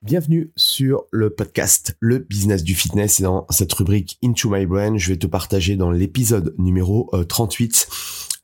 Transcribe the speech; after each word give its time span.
Bienvenue 0.00 0.52
sur 0.54 1.06
le 1.10 1.28
podcast 1.28 1.96
Le 1.98 2.20
Business 2.20 2.62
du 2.62 2.76
Fitness. 2.76 3.18
Et 3.18 3.24
dans 3.24 3.46
cette 3.50 3.72
rubrique 3.72 4.16
Into 4.22 4.48
My 4.48 4.64
Brain, 4.64 4.96
je 4.96 5.08
vais 5.08 5.18
te 5.18 5.26
partager 5.26 5.74
dans 5.74 5.90
l'épisode 5.90 6.54
numéro 6.56 7.10
38 7.28 7.88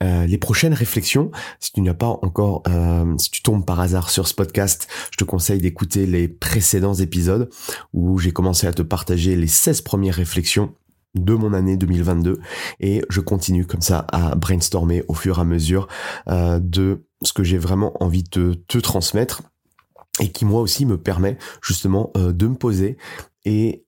euh, 0.02 0.05
euh, 0.05 0.27
les 0.27 0.36
prochaines 0.36 0.75
réflexions. 0.75 1.30
Si 1.60 1.70
tu 1.70 1.80
n'as 1.80 1.94
pas 1.94 2.08
encore, 2.08 2.64
euh, 2.66 3.16
si 3.19 3.30
tu 3.30 3.41
tombes 3.41 3.64
par 3.64 3.78
hasard 3.78 4.10
sur 4.10 4.27
ce 4.27 4.34
podcast, 4.34 4.88
je 5.12 5.16
te 5.16 5.22
conseille 5.22 5.60
d'écouter 5.60 6.06
les 6.06 6.27
précédents 6.27 6.94
épisodes 6.94 7.48
où 7.92 8.19
j'ai 8.19 8.32
commencé 8.32 8.66
à 8.66 8.72
te 8.72 8.82
partager 8.82 9.36
les 9.36 9.47
16 9.47 9.82
premières 9.82 10.16
réflexions 10.16 10.75
de 11.14 11.34
mon 11.34 11.55
année 11.55 11.77
2022 11.77 12.41
et 12.80 13.00
je 13.08 13.20
continue 13.20 13.64
comme 13.64 13.80
ça 13.80 14.05
à 14.10 14.34
brainstormer 14.34 15.05
au 15.06 15.14
fur 15.14 15.38
et 15.38 15.42
à 15.42 15.44
mesure 15.44 15.86
de 16.27 17.06
ce 17.22 17.32
que 17.32 17.44
j'ai 17.44 17.58
vraiment 17.58 17.92
envie 18.02 18.25
de 18.25 18.55
te 18.66 18.78
transmettre 18.78 19.42
et 20.20 20.30
qui 20.30 20.44
moi 20.44 20.60
aussi 20.60 20.86
me 20.86 20.98
permet 20.98 21.38
justement 21.62 22.12
euh, 22.16 22.32
de 22.32 22.46
me 22.46 22.54
poser 22.54 22.96
et 23.44 23.84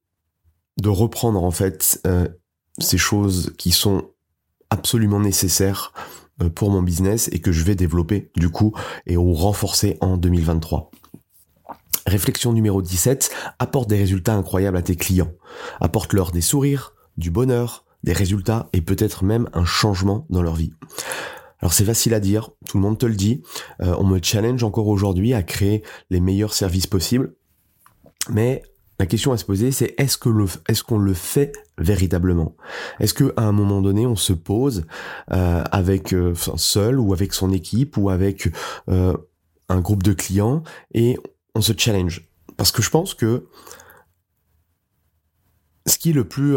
de 0.79 0.89
reprendre 0.89 1.43
en 1.43 1.51
fait 1.51 2.01
euh, 2.07 2.29
ces 2.79 2.99
choses 2.99 3.55
qui 3.57 3.71
sont 3.71 4.11
absolument 4.71 5.21
nécessaires 5.21 5.93
euh, 6.43 6.51
pour 6.51 6.71
mon 6.71 6.83
business 6.83 7.29
et 7.33 7.39
que 7.39 7.53
je 7.53 7.65
vais 7.65 7.75
développer 7.75 8.31
du 8.37 8.51
coup 8.51 8.75
et 9.07 9.17
ou 9.17 9.33
renforcer 9.33 9.97
en 10.01 10.17
2023. 10.17 10.91
Réflexion 12.07 12.53
numéro 12.53 12.83
17, 12.83 13.31
apporte 13.59 13.89
des 13.89 13.97
résultats 13.97 14.35
incroyables 14.35 14.77
à 14.77 14.83
tes 14.83 14.95
clients. 14.95 15.33
Apporte-leur 15.81 16.31
des 16.31 16.41
sourires, 16.41 16.93
du 17.17 17.33
bonheur, 17.33 17.85
des 18.05 18.13
résultats 18.13 18.69
et 18.73 18.81
peut-être 18.81 19.25
même 19.25 19.49
un 19.55 19.65
changement 19.65 20.25
dans 20.31 20.43
leur 20.43 20.55
vie. 20.55 20.73
Alors 21.61 21.73
c'est 21.73 21.85
facile 21.85 22.15
à 22.15 22.21
dire, 22.21 22.51
tout 22.69 22.77
le 22.77 22.83
monde 22.83 22.99
te 22.99 23.07
le 23.07 23.15
dit. 23.15 23.43
Euh, 23.83 23.95
on 23.99 24.05
me 24.05 24.21
challenge 24.23 24.63
encore 24.63 24.89
aujourd'hui 24.89 25.35
à 25.35 25.43
créer 25.43 25.83
les 26.11 26.21
meilleurs 26.21 26.55
services 26.55 26.87
possibles. 26.87 27.35
Mais 28.31 28.63
la 28.99 29.07
question 29.07 29.33
à 29.33 29.37
se 29.37 29.45
poser, 29.45 29.73
c'est 29.73 29.95
est-ce 29.99 30.19
que 30.19 30.29
le, 30.29 30.47
est-ce 30.69 30.83
qu'on 30.83 30.99
le 30.99 31.15
fait 31.15 31.53
véritablement? 31.79 32.57
Est-ce 33.01 33.15
que 33.15 33.33
à 33.37 33.43
un 33.43 33.53
moment 33.53 33.81
donné, 33.81 34.07
on 34.07 34.17
se 34.17 34.33
pose 34.33 34.87
euh, 35.33 35.63
avec 35.71 36.13
euh, 36.13 36.35
seul 36.57 36.99
ou 36.99 37.13
avec 37.13 37.33
son 37.33 37.53
équipe 37.53 37.97
ou 37.97 38.11
avec 38.11 38.51
un 38.87 39.81
groupe 39.81 40.03
de 40.03 40.13
clients 40.13 40.63
et 40.95 41.19
on 41.55 41.61
se 41.61 41.73
challenge? 41.77 42.29
Parce 42.57 42.73
que 42.73 42.83
je 42.83 42.91
pense 42.91 43.15
que 43.15 43.49
ce 45.87 45.99
qui 45.99 46.11
est 46.11 46.15
le 46.15 46.27
plus 46.27 46.57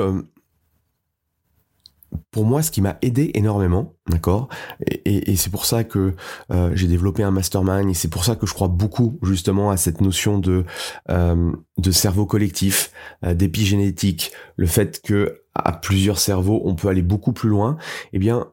pour 2.31 2.45
moi, 2.45 2.61
ce 2.61 2.71
qui 2.71 2.81
m'a 2.81 2.97
aidé 3.01 3.31
énormément, 3.33 3.95
d'accord, 4.07 4.49
et, 4.87 5.35
c'est 5.35 5.49
pour 5.49 5.65
ça 5.65 5.83
que 5.83 6.15
euh, 6.51 6.71
j'ai 6.73 6.87
développé 6.87 7.23
un 7.23 7.31
mastermind, 7.31 7.89
et 7.89 7.93
c'est 7.93 8.07
pour 8.07 8.23
ça 8.23 8.35
que 8.35 8.45
je 8.45 8.53
crois 8.53 8.67
beaucoup 8.67 9.19
justement 9.23 9.71
à 9.71 9.77
cette 9.77 10.01
notion 10.01 10.39
de 10.39 10.65
euh, 11.09 11.51
cerveau 11.91 12.25
collectif, 12.25 12.91
euh, 13.25 13.33
d'épigénétique, 13.33 14.31
le 14.57 14.67
fait 14.67 15.01
que 15.01 15.41
à 15.55 15.73
plusieurs 15.73 16.19
cerveaux 16.19 16.61
on 16.65 16.75
peut 16.75 16.87
aller 16.87 17.01
beaucoup 17.01 17.33
plus 17.33 17.49
loin. 17.49 17.77
Eh 18.13 18.19
bien, 18.19 18.47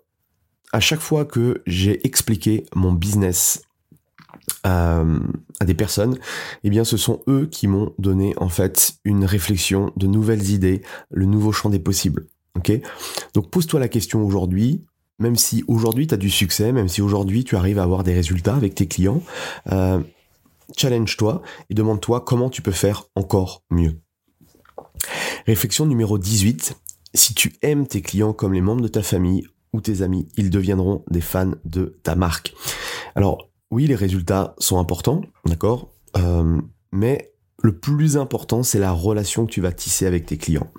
à 0.72 0.80
chaque 0.80 1.00
fois 1.00 1.24
que 1.24 1.62
j'ai 1.66 2.06
expliqué 2.06 2.66
mon 2.74 2.92
business 2.92 3.62
à, 4.64 5.04
des 5.64 5.74
personnes, 5.74 6.18
eh 6.64 6.70
bien 6.70 6.84
ce 6.84 6.96
sont 6.96 7.22
eux 7.28 7.46
qui 7.50 7.68
m'ont 7.68 7.94
donné 7.98 8.34
en 8.36 8.48
fait 8.48 8.94
une 9.04 9.24
réflexion, 9.24 9.92
de 9.96 10.06
nouvelles 10.06 10.50
idées, 10.50 10.82
le 11.10 11.26
nouveau 11.26 11.52
champ 11.52 11.70
des 11.70 11.78
possibles. 11.78 12.26
Donc 13.34 13.50
pose-toi 13.50 13.80
la 13.80 13.88
question 13.88 14.24
aujourd'hui, 14.24 14.84
même 15.18 15.36
si 15.36 15.64
aujourd'hui 15.66 16.06
tu 16.06 16.14
as 16.14 16.18
du 16.18 16.30
succès, 16.30 16.72
même 16.72 16.88
si 16.88 17.02
aujourd'hui 17.02 17.44
tu 17.44 17.56
arrives 17.56 17.78
à 17.78 17.82
avoir 17.82 18.04
des 18.04 18.14
résultats 18.14 18.54
avec 18.54 18.74
tes 18.74 18.86
clients, 18.86 19.22
euh, 19.72 20.00
challenge-toi 20.76 21.42
et 21.70 21.74
demande-toi 21.74 22.20
comment 22.20 22.50
tu 22.50 22.62
peux 22.62 22.72
faire 22.72 23.04
encore 23.14 23.62
mieux. 23.70 24.00
Réflexion 25.46 25.86
numéro 25.86 26.18
18. 26.18 26.76
Si 27.14 27.34
tu 27.34 27.56
aimes 27.62 27.86
tes 27.86 28.02
clients 28.02 28.32
comme 28.32 28.52
les 28.52 28.60
membres 28.60 28.82
de 28.82 28.88
ta 28.88 29.02
famille 29.02 29.46
ou 29.72 29.80
tes 29.80 30.02
amis, 30.02 30.28
ils 30.36 30.50
deviendront 30.50 31.04
des 31.10 31.20
fans 31.20 31.52
de 31.64 31.98
ta 32.02 32.14
marque. 32.14 32.54
Alors 33.14 33.48
oui, 33.70 33.86
les 33.86 33.94
résultats 33.94 34.54
sont 34.58 34.78
importants, 34.78 35.22
d'accord 35.44 35.88
euh, 36.16 36.60
Mais 36.92 37.32
le 37.66 37.76
plus 37.76 38.16
important, 38.16 38.62
c'est 38.62 38.78
la 38.78 38.92
relation 38.92 39.44
que 39.44 39.50
tu 39.50 39.60
vas 39.60 39.72
tisser 39.72 40.06
avec 40.06 40.24
tes 40.24 40.38
clients. 40.38 40.70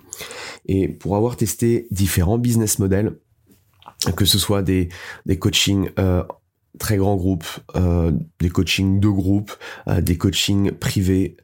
Et 0.66 0.88
pour 0.88 1.18
avoir 1.18 1.36
testé 1.36 1.88
différents 1.92 2.38
business 2.38 2.80
models, 2.80 3.18
que 4.16 4.24
ce 4.24 4.40
soit 4.40 4.64
des, 4.64 4.88
des 5.26 5.38
coachings 5.38 5.90
euh, 6.00 6.24
très 6.80 6.96
grands 6.96 7.18
groupes, 7.18 7.46
euh, 7.76 8.14
des 8.40 8.50
coachings 8.50 9.02
de 9.02 9.10
groupe, 9.10 9.52
euh, 9.90 10.00
des 10.00 10.18
coachings 10.18 10.72
privés, 10.72 11.38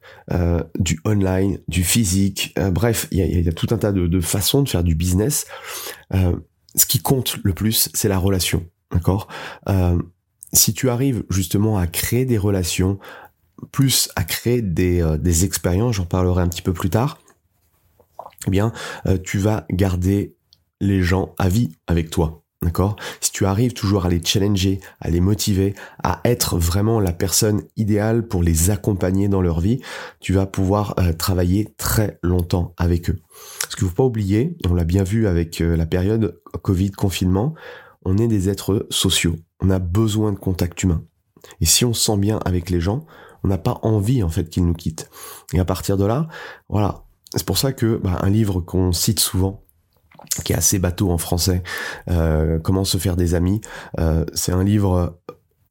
du 0.79 0.99
online, 1.05 1.59
du 1.67 1.83
physique, 1.83 2.55
bref, 2.71 3.07
il 3.11 3.19
y 3.19 3.47
a, 3.47 3.51
tout 3.51 3.67
un 3.71 3.77
tas 3.77 3.91
de, 3.91 4.07
de, 4.07 4.19
façons 4.21 4.61
de 4.61 4.69
faire 4.69 4.83
du 4.83 4.95
business. 4.95 5.45
ce 6.11 6.85
qui 6.87 7.01
compte 7.01 7.37
le 7.43 7.53
plus, 7.53 7.89
c'est 7.93 8.07
la 8.07 8.17
relation, 8.17 8.65
d'accord? 8.91 9.27
Si 10.53 10.73
tu 10.73 10.89
arrives 10.89 11.23
justement 11.29 11.77
à 11.77 11.87
créer 11.87 12.25
des 12.25 12.37
relations, 12.37 12.99
plus 13.71 14.09
à 14.15 14.23
créer 14.23 14.61
des, 14.61 15.17
des 15.19 15.45
expériences, 15.45 15.95
j'en 15.95 16.05
parlerai 16.05 16.41
un 16.41 16.47
petit 16.47 16.61
peu 16.61 16.73
plus 16.73 16.89
tard, 16.89 17.19
eh 18.47 18.51
bien, 18.51 18.71
euh, 19.07 19.17
tu 19.17 19.37
vas 19.37 19.65
garder 19.71 20.35
les 20.81 21.01
gens 21.01 21.33
à 21.37 21.49
vie 21.49 21.71
avec 21.87 22.09
toi. 22.09 22.41
D'accord? 22.61 22.95
Si 23.19 23.33
tu 23.33 23.45
arrives 23.45 23.73
toujours 23.73 24.05
à 24.05 24.09
les 24.09 24.23
challenger, 24.23 24.79
à 25.01 25.09
les 25.09 25.19
motiver, 25.19 25.75
à 26.01 26.21
être 26.23 26.57
vraiment 26.57 27.01
la 27.01 27.11
personne 27.11 27.63
idéale 27.75 28.25
pour 28.25 28.41
les 28.41 28.69
accompagner 28.69 29.27
dans 29.27 29.41
leur 29.41 29.59
vie, 29.59 29.81
tu 30.21 30.31
vas 30.31 30.45
pouvoir 30.45 30.95
euh, 30.97 31.11
travailler 31.11 31.73
très 31.77 32.19
longtemps 32.23 32.73
avec 32.77 33.09
eux. 33.09 33.19
Ce 33.69 33.75
qu'il 33.75 33.83
ne 33.83 33.89
faut 33.89 33.95
pas 33.95 34.05
oublier, 34.05 34.55
on 34.69 34.73
l'a 34.73 34.85
bien 34.85 35.03
vu 35.03 35.27
avec 35.27 35.59
euh, 35.59 35.75
la 35.75 35.85
période 35.85 36.39
Covid, 36.61 36.91
confinement, 36.91 37.53
on 38.05 38.17
est 38.17 38.29
des 38.29 38.47
êtres 38.47 38.87
sociaux. 38.89 39.35
On 39.59 39.69
a 39.69 39.79
besoin 39.79 40.31
de 40.31 40.39
contact 40.39 40.83
humain. 40.83 41.03
Et 41.59 41.65
si 41.65 41.83
on 41.83 41.93
se 41.93 42.05
sent 42.05 42.17
bien 42.17 42.39
avec 42.45 42.69
les 42.69 42.79
gens, 42.79 43.05
on 43.43 43.47
n'a 43.47 43.57
pas 43.57 43.79
envie 43.83 44.23
en 44.23 44.29
fait 44.29 44.49
qu'ils 44.49 44.65
nous 44.65 44.73
quittent. 44.73 45.09
Et 45.53 45.59
à 45.59 45.65
partir 45.65 45.97
de 45.97 46.05
là, 46.05 46.27
voilà, 46.69 47.03
c'est 47.35 47.45
pour 47.45 47.57
ça 47.57 47.73
que 47.73 47.97
bah, 47.97 48.19
un 48.21 48.29
livre 48.29 48.61
qu'on 48.61 48.91
cite 48.91 49.19
souvent, 49.19 49.63
qui 50.43 50.53
est 50.53 50.55
assez 50.55 50.79
bateau 50.79 51.11
en 51.11 51.17
français, 51.17 51.63
euh, 52.09 52.59
Comment 52.59 52.83
se 52.83 52.97
faire 52.97 53.15
des 53.15 53.35
amis, 53.35 53.61
euh, 53.99 54.25
c'est 54.33 54.51
un 54.51 54.63
livre 54.63 55.19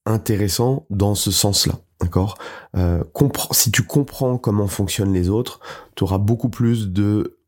intéressant 0.04 0.86
dans 0.90 1.14
ce 1.14 1.30
sens-là. 1.30 1.80
D'accord? 2.00 2.36
Euh, 2.76 3.04
Si 3.52 3.70
tu 3.70 3.82
comprends 3.82 4.38
comment 4.38 4.66
fonctionnent 4.66 5.12
les 5.12 5.28
autres, 5.28 5.60
tu 5.94 6.04
auras 6.04 6.18
beaucoup 6.18 6.48
plus 6.48 6.88
de 6.88 7.38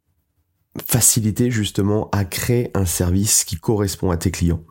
facilité 0.84 1.50
justement 1.50 2.08
à 2.10 2.25
créer 2.25 2.70
un 2.75 2.84
service 2.84 3.44
qui 3.44 3.56
correspond 3.56 4.10
à 4.10 4.16
tes 4.16 4.31
clients. 4.31 4.64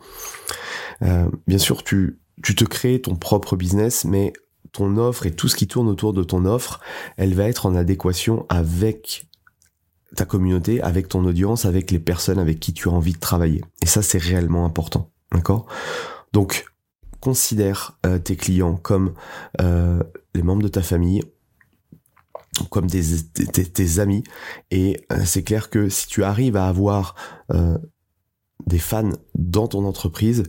bien 1.48 1.57
sûr, 1.57 1.83
tu 1.83 2.19
te 2.42 2.63
crées 2.63 3.01
ton 3.01 3.16
propre 3.16 3.56
business, 3.56 4.06
mais 4.06 4.33
ton 4.74 4.98
offre 4.98 5.25
et 5.25 5.31
tout 5.31 5.48
ce 5.48 5.56
qui 5.56 5.68
tourne 5.68 5.88
autour 5.88 6.12
de 6.12 6.24
ton 6.24 6.46
offre, 6.46 6.81
elle 7.16 7.34
va 7.34 7.48
être 7.48 7.66
en 7.66 7.75
adéquation 7.75 8.46
avec 8.50 9.28
ta 10.16 10.25
communauté, 10.25 10.81
avec 10.81 11.08
ton 11.08 11.24
audience, 11.25 11.66
avec 11.66 11.92
les 11.92 12.00
personnes 12.00 12.40
avec 12.40 12.60
qui 12.60 12.74
tu 12.74 12.90
as 12.90 12.92
envie 12.92 13.14
de 13.14 13.20
travailler. 13.20 13.64
Et 13.81 13.86
ça, 13.86 14.02
c'est 14.02 14.18
réellement 14.18 14.66
important. 14.66 15.10
D'accord? 15.31 15.68
Donc, 16.34 16.66
considère 17.20 17.98
euh, 18.06 18.20
tes 18.20 18.36
clients 18.36 18.75
comme 18.75 19.14
euh, 19.62 20.04
les 20.36 20.44
membres 20.44 20.64
de 20.64 20.68
ta 20.68 20.81
famille. 20.81 21.24
comme 22.69 22.88
des, 22.88 24.00
amis. 24.00 24.24
Et 24.69 25.06
euh, 25.12 25.22
c'est 25.26 25.44
clair 25.44 25.69
que 25.69 25.90
si 25.90 26.08
tu 26.08 26.24
arrives 26.24 26.58
à 26.58 26.68
avoir 26.68 27.16
des 28.68 28.80
fans 28.80 29.12
dans 29.36 29.68
ton 29.68 29.86
entreprise, 29.86 30.44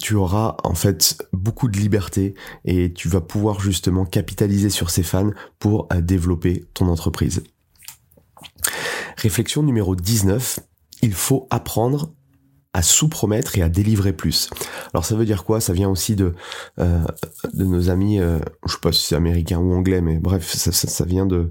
tu 0.00 0.14
auras 0.14 0.56
en 0.64 0.74
fait 0.74 1.22
beaucoup 1.32 1.68
de 1.68 1.78
liberté 1.78 2.34
et 2.64 2.92
tu 2.92 3.08
vas 3.08 3.20
pouvoir 3.20 3.60
justement 3.60 4.04
capitaliser 4.04 4.70
sur 4.70 4.90
ces 4.90 5.02
fans 5.02 5.30
pour 5.58 5.88
euh, 5.92 6.00
développer 6.00 6.64
ton 6.74 6.88
entreprise. 6.88 7.42
Réflexion 9.16 9.62
numéro 9.62 9.96
19, 9.96 10.60
il 11.02 11.12
faut 11.12 11.46
apprendre 11.50 12.12
à 12.72 12.82
sous-promettre 12.82 13.58
et 13.58 13.62
à 13.62 13.68
délivrer 13.68 14.12
plus. 14.12 14.50
Alors 14.92 15.04
ça 15.04 15.16
veut 15.16 15.24
dire 15.24 15.44
quoi? 15.44 15.60
Ça 15.60 15.72
vient 15.72 15.88
aussi 15.88 16.16
de 16.16 16.34
euh, 16.78 17.02
de 17.52 17.64
nos 17.64 17.90
amis, 17.90 18.20
euh, 18.20 18.38
je 18.66 18.72
sais 18.72 18.78
pas 18.80 18.92
si 18.92 19.06
c'est 19.06 19.16
américain 19.16 19.58
ou 19.58 19.72
anglais, 19.74 20.00
mais 20.00 20.18
bref, 20.18 20.52
ça, 20.52 20.70
ça, 20.70 21.04
vient 21.04 21.26
de 21.26 21.50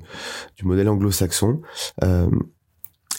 du 0.55 0.65
modèle 0.65 0.87
anglo-saxon. 0.87 1.61
Euh, 2.03 2.29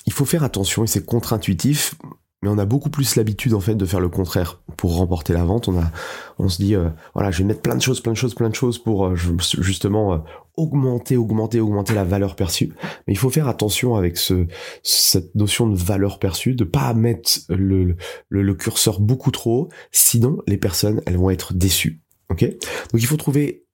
il 0.06 0.12
faut 0.12 0.24
faire 0.24 0.42
attention 0.42 0.84
et 0.84 0.86
c'est 0.86 1.04
contre-intuitif, 1.04 1.94
mais 2.42 2.48
on 2.48 2.58
a 2.58 2.66
beaucoup 2.66 2.90
plus 2.90 3.16
l'habitude 3.16 3.52
en 3.54 3.60
fait 3.60 3.74
de 3.74 3.84
faire 3.84 4.00
le 4.00 4.08
contraire 4.08 4.60
pour 4.76 4.96
remporter 4.96 5.32
la 5.32 5.44
vente. 5.44 5.68
On 5.68 5.78
a, 5.78 5.90
on 6.38 6.48
se 6.48 6.62
dit, 6.62 6.76
euh, 6.76 6.88
voilà, 7.14 7.30
je 7.30 7.38
vais 7.38 7.44
mettre 7.44 7.62
plein 7.62 7.74
de 7.74 7.82
choses, 7.82 8.00
plein 8.00 8.12
de 8.12 8.16
choses, 8.16 8.34
plein 8.34 8.48
de 8.48 8.54
choses 8.54 8.78
pour 8.78 9.06
euh, 9.06 9.16
justement 9.16 10.12
euh, 10.14 10.18
augmenter, 10.56 11.16
augmenter, 11.16 11.58
augmenter 11.60 11.94
la 11.94 12.04
valeur 12.04 12.36
perçue. 12.36 12.72
Mais 13.06 13.12
il 13.14 13.18
faut 13.18 13.30
faire 13.30 13.48
attention 13.48 13.96
avec 13.96 14.16
ce, 14.16 14.46
cette 14.82 15.34
notion 15.34 15.66
de 15.66 15.76
valeur 15.76 16.20
perçue, 16.20 16.54
de 16.54 16.64
pas 16.64 16.94
mettre 16.94 17.40
le, 17.48 17.96
le, 18.28 18.42
le 18.42 18.54
curseur 18.54 19.00
beaucoup 19.00 19.32
trop 19.32 19.62
haut, 19.62 19.68
sinon 19.90 20.38
les 20.46 20.58
personnes 20.58 21.02
elles 21.06 21.16
vont 21.16 21.30
être 21.30 21.54
déçues. 21.54 22.02
Ok? 22.30 22.44
Donc 22.44 23.00
il 23.00 23.06
faut 23.06 23.16
trouver 23.16 23.64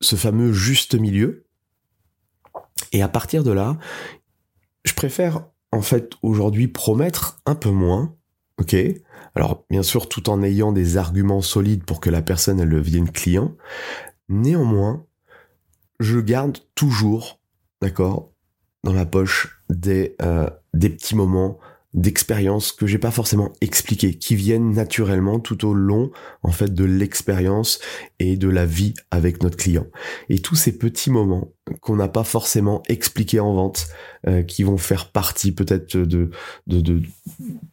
ce 0.00 0.16
fameux 0.16 0.52
juste 0.52 0.94
milieu. 0.94 1.46
Et 2.92 3.02
à 3.02 3.08
partir 3.08 3.44
de 3.44 3.50
là, 3.50 3.76
je 4.84 4.94
préfère 4.94 5.46
en 5.74 5.82
fait 5.82 6.12
aujourd'hui 6.22 6.68
promettre 6.68 7.40
un 7.46 7.56
peu 7.56 7.70
moins, 7.70 8.14
ok? 8.58 8.76
Alors 9.34 9.64
bien 9.68 9.82
sûr 9.82 10.08
tout 10.08 10.30
en 10.30 10.42
ayant 10.42 10.72
des 10.72 10.96
arguments 10.96 11.40
solides 11.40 11.84
pour 11.84 12.00
que 12.00 12.10
la 12.10 12.22
personne 12.22 12.60
elle 12.60 12.70
devienne 12.70 13.10
client. 13.10 13.56
Néanmoins, 14.28 15.04
je 15.98 16.20
garde 16.20 16.58
toujours, 16.74 17.40
d'accord, 17.82 18.32
dans 18.84 18.92
la 18.92 19.04
poche 19.04 19.62
des 19.68 20.14
euh, 20.22 20.48
des 20.74 20.90
petits 20.90 21.16
moments 21.16 21.58
d'expériences 21.94 22.72
que 22.72 22.86
j'ai 22.86 22.98
pas 22.98 23.10
forcément 23.10 23.52
expliquées, 23.60 24.14
qui 24.14 24.34
viennent 24.34 24.72
naturellement 24.72 25.38
tout 25.38 25.66
au 25.66 25.74
long 25.74 26.10
en 26.42 26.50
fait 26.50 26.74
de 26.74 26.84
l'expérience 26.84 27.78
et 28.18 28.36
de 28.36 28.48
la 28.48 28.66
vie 28.66 28.94
avec 29.10 29.42
notre 29.42 29.56
client. 29.56 29.86
Et 30.28 30.40
tous 30.40 30.56
ces 30.56 30.76
petits 30.76 31.10
moments 31.10 31.52
qu'on 31.80 31.96
n'a 31.96 32.08
pas 32.08 32.24
forcément 32.24 32.82
expliqués 32.88 33.40
en 33.40 33.54
vente, 33.54 33.86
euh, 34.26 34.42
qui 34.42 34.64
vont 34.64 34.76
faire 34.76 35.10
partie 35.10 35.52
peut-être 35.52 35.96
de 35.96 36.30
de 36.66 37.02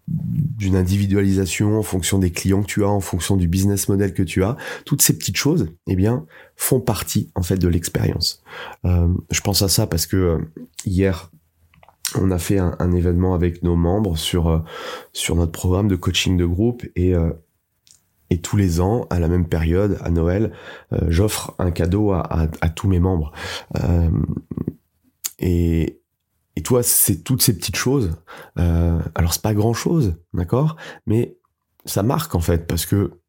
d'une 0.07 0.75
individualisation 0.75 1.77
en 1.77 1.83
fonction 1.83 2.19
des 2.19 2.31
clients 2.31 2.61
que 2.61 2.67
tu 2.67 2.83
as, 2.83 2.89
en 2.89 2.99
fonction 2.99 3.37
du 3.37 3.47
business 3.47 3.89
model 3.89 4.13
que 4.13 4.23
tu 4.23 4.43
as, 4.43 4.55
toutes 4.85 5.01
ces 5.01 5.17
petites 5.17 5.37
choses, 5.37 5.67
eh 5.87 5.95
bien, 5.95 6.25
font 6.55 6.79
partie 6.79 7.31
en 7.35 7.41
fait 7.41 7.57
de 7.57 7.67
l'expérience. 7.67 8.43
Euh, 8.85 9.07
je 9.31 9.41
pense 9.41 9.61
à 9.61 9.67
ça 9.67 9.87
parce 9.87 10.05
que 10.05 10.17
euh, 10.17 10.37
hier 10.85 11.31
on 12.15 12.31
a 12.31 12.37
fait 12.37 12.57
un, 12.57 12.91
événement 12.91 13.33
avec 13.33 13.63
nos 13.63 13.75
membres 13.75 14.17
sur 14.17 14.49
euh, 14.49 14.59
sur 15.13 15.35
notre 15.35 15.51
programme 15.51 15.87
de 15.87 15.95
coaching 15.95 16.37
de 16.37 16.45
groupe 16.45 16.85
et 16.95 17.15
euh, 17.15 17.31
et 18.29 18.39
tous 18.39 18.55
les 18.55 18.79
ans, 18.79 19.07
à 19.09 19.19
la 19.19 19.27
même 19.27 19.45
période, 19.45 19.97
à 20.01 20.09
Noël, 20.09 20.53
euh, 20.93 20.99
j'offre 21.09 21.53
un 21.59 21.69
cadeau 21.69 22.11
à, 22.11 22.47
à, 22.61 22.69
tous 22.69 22.87
mes 22.87 22.99
membres. 22.99 23.33
et, 25.39 25.99
et 26.55 26.63
toi, 26.63 26.81
c'est 26.81 27.25
toutes 27.25 27.41
ces 27.41 27.53
petites 27.53 27.75
choses. 27.75 28.11
alors 28.55 29.33
c'est 29.33 29.41
pas 29.41 29.53
grand 29.53 29.73
chose, 29.73 30.15
d'accord, 30.33 30.77
mais 31.05 31.35
ça 31.83 32.03
marque 32.03 32.33
en 32.33 32.39
fait 32.39 32.67
parce 32.67 32.85
que 32.85 33.20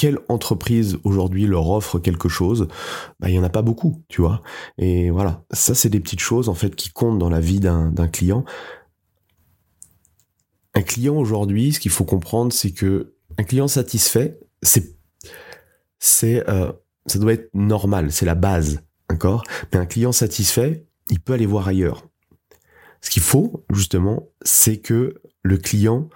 quelle 0.00 0.18
entreprise 0.30 0.96
aujourd'hui 1.04 1.44
leur 1.44 1.68
offre 1.68 1.98
quelque 1.98 2.30
chose 2.30 2.68
bah, 3.18 3.28
Il 3.28 3.34
y 3.34 3.38
en 3.38 3.42
a 3.42 3.50
pas 3.50 3.60
beaucoup, 3.60 4.02
tu 4.08 4.22
vois. 4.22 4.40
Et 4.78 5.10
voilà, 5.10 5.44
ça 5.50 5.74
c'est 5.74 5.90
des 5.90 6.00
petites 6.00 6.20
choses 6.20 6.48
en 6.48 6.54
fait 6.54 6.74
qui 6.74 6.88
comptent 6.88 7.18
dans 7.18 7.28
la 7.28 7.40
vie 7.40 7.60
d'un 7.60 8.08
client. 8.08 8.46
Un 10.72 10.80
client 10.80 11.16
aujourd'hui, 11.16 11.74
ce 11.74 11.80
qu'il 11.80 11.90
faut 11.90 12.06
comprendre, 12.06 12.50
c'est 12.50 12.70
que 12.70 13.12
un 13.36 13.44
client 13.44 13.68
satisfait, 13.68 14.40
c'est 14.62 14.96
c'est 15.98 16.48
euh, 16.48 16.72
ça 17.04 17.18
doit 17.18 17.34
être 17.34 17.50
normal, 17.52 18.10
c'est 18.10 18.24
la 18.24 18.34
base, 18.34 18.80
d'accord? 19.10 19.42
Mais 19.70 19.80
un 19.80 19.86
client 19.86 20.12
satisfait, 20.12 20.86
il 21.10 21.20
peut 21.20 21.34
aller 21.34 21.44
voir 21.44 21.68
ailleurs. 21.68 22.06
Ce 23.02 23.10
qu'il 23.10 23.22
faut 23.22 23.66
justement, 23.70 24.30
c'est 24.40 24.78
que 24.78 25.20
le 25.42 25.58
client 25.58 26.08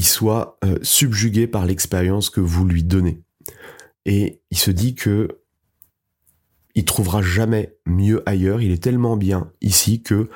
il 0.00 0.06
soit 0.06 0.56
euh, 0.64 0.78
subjugué 0.80 1.46
par 1.46 1.66
l'expérience 1.66 2.30
que 2.30 2.40
vous 2.40 2.64
lui 2.64 2.82
donnez. 2.82 3.20
Et 4.06 4.40
il 4.50 4.56
se 4.56 4.70
dit 4.70 4.94
que 4.94 5.28
il 6.74 6.86
trouvera 6.86 7.20
jamais 7.20 7.76
mieux 7.84 8.22
ailleurs, 8.24 8.62
il 8.62 8.70
est 8.70 8.82
tellement 8.82 9.18
bien 9.18 9.52
ici 9.60 10.02
que 10.02 10.30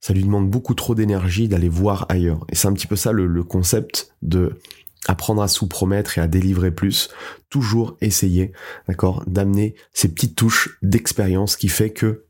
ça 0.00 0.14
lui 0.14 0.24
demande 0.24 0.50
beaucoup 0.50 0.74
trop 0.74 0.96
d'énergie 0.96 1.46
d'aller 1.46 1.68
voir 1.68 2.06
ailleurs. 2.08 2.44
Et 2.50 2.56
c'est 2.56 2.66
un 2.66 2.72
petit 2.72 2.88
peu 2.88 2.96
ça 2.96 3.12
le, 3.12 3.44
concept 3.44 4.12
de 4.22 4.58
apprendre 5.06 5.42
à 5.42 5.46
sous-promettre 5.46 6.18
et 6.18 6.20
à 6.20 6.26
délivrer 6.26 6.72
plus, 6.72 7.08
toujours 7.50 7.96
essayer, 8.00 8.50
d'accord, 8.88 9.22
d'amener 9.28 9.76
ces 9.92 10.08
petites 10.08 10.34
touches 10.34 10.76
d'expérience 10.82 11.56
qui 11.56 11.68
fait 11.68 11.90
que 11.90 12.24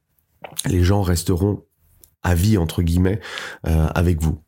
les 0.66 0.84
gens 0.84 1.00
resteront 1.00 1.64
à 2.22 2.34
vie 2.34 2.58
entre 2.58 2.82
guillemets 2.82 3.20
euh, 3.66 3.86
avec 3.94 4.20
vous. 4.20 4.43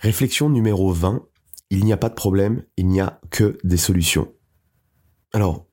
Réflexion 0.00 0.48
numéro 0.48 0.92
20. 0.92 1.22
Il 1.68 1.84
n'y 1.84 1.92
a 1.92 1.96
pas 1.96 2.08
de 2.08 2.14
problème, 2.14 2.62
il 2.76 2.88
n'y 2.88 3.00
a 3.00 3.20
que 3.30 3.58
des 3.62 3.76
solutions. 3.76 4.32
Alors, 5.32 5.66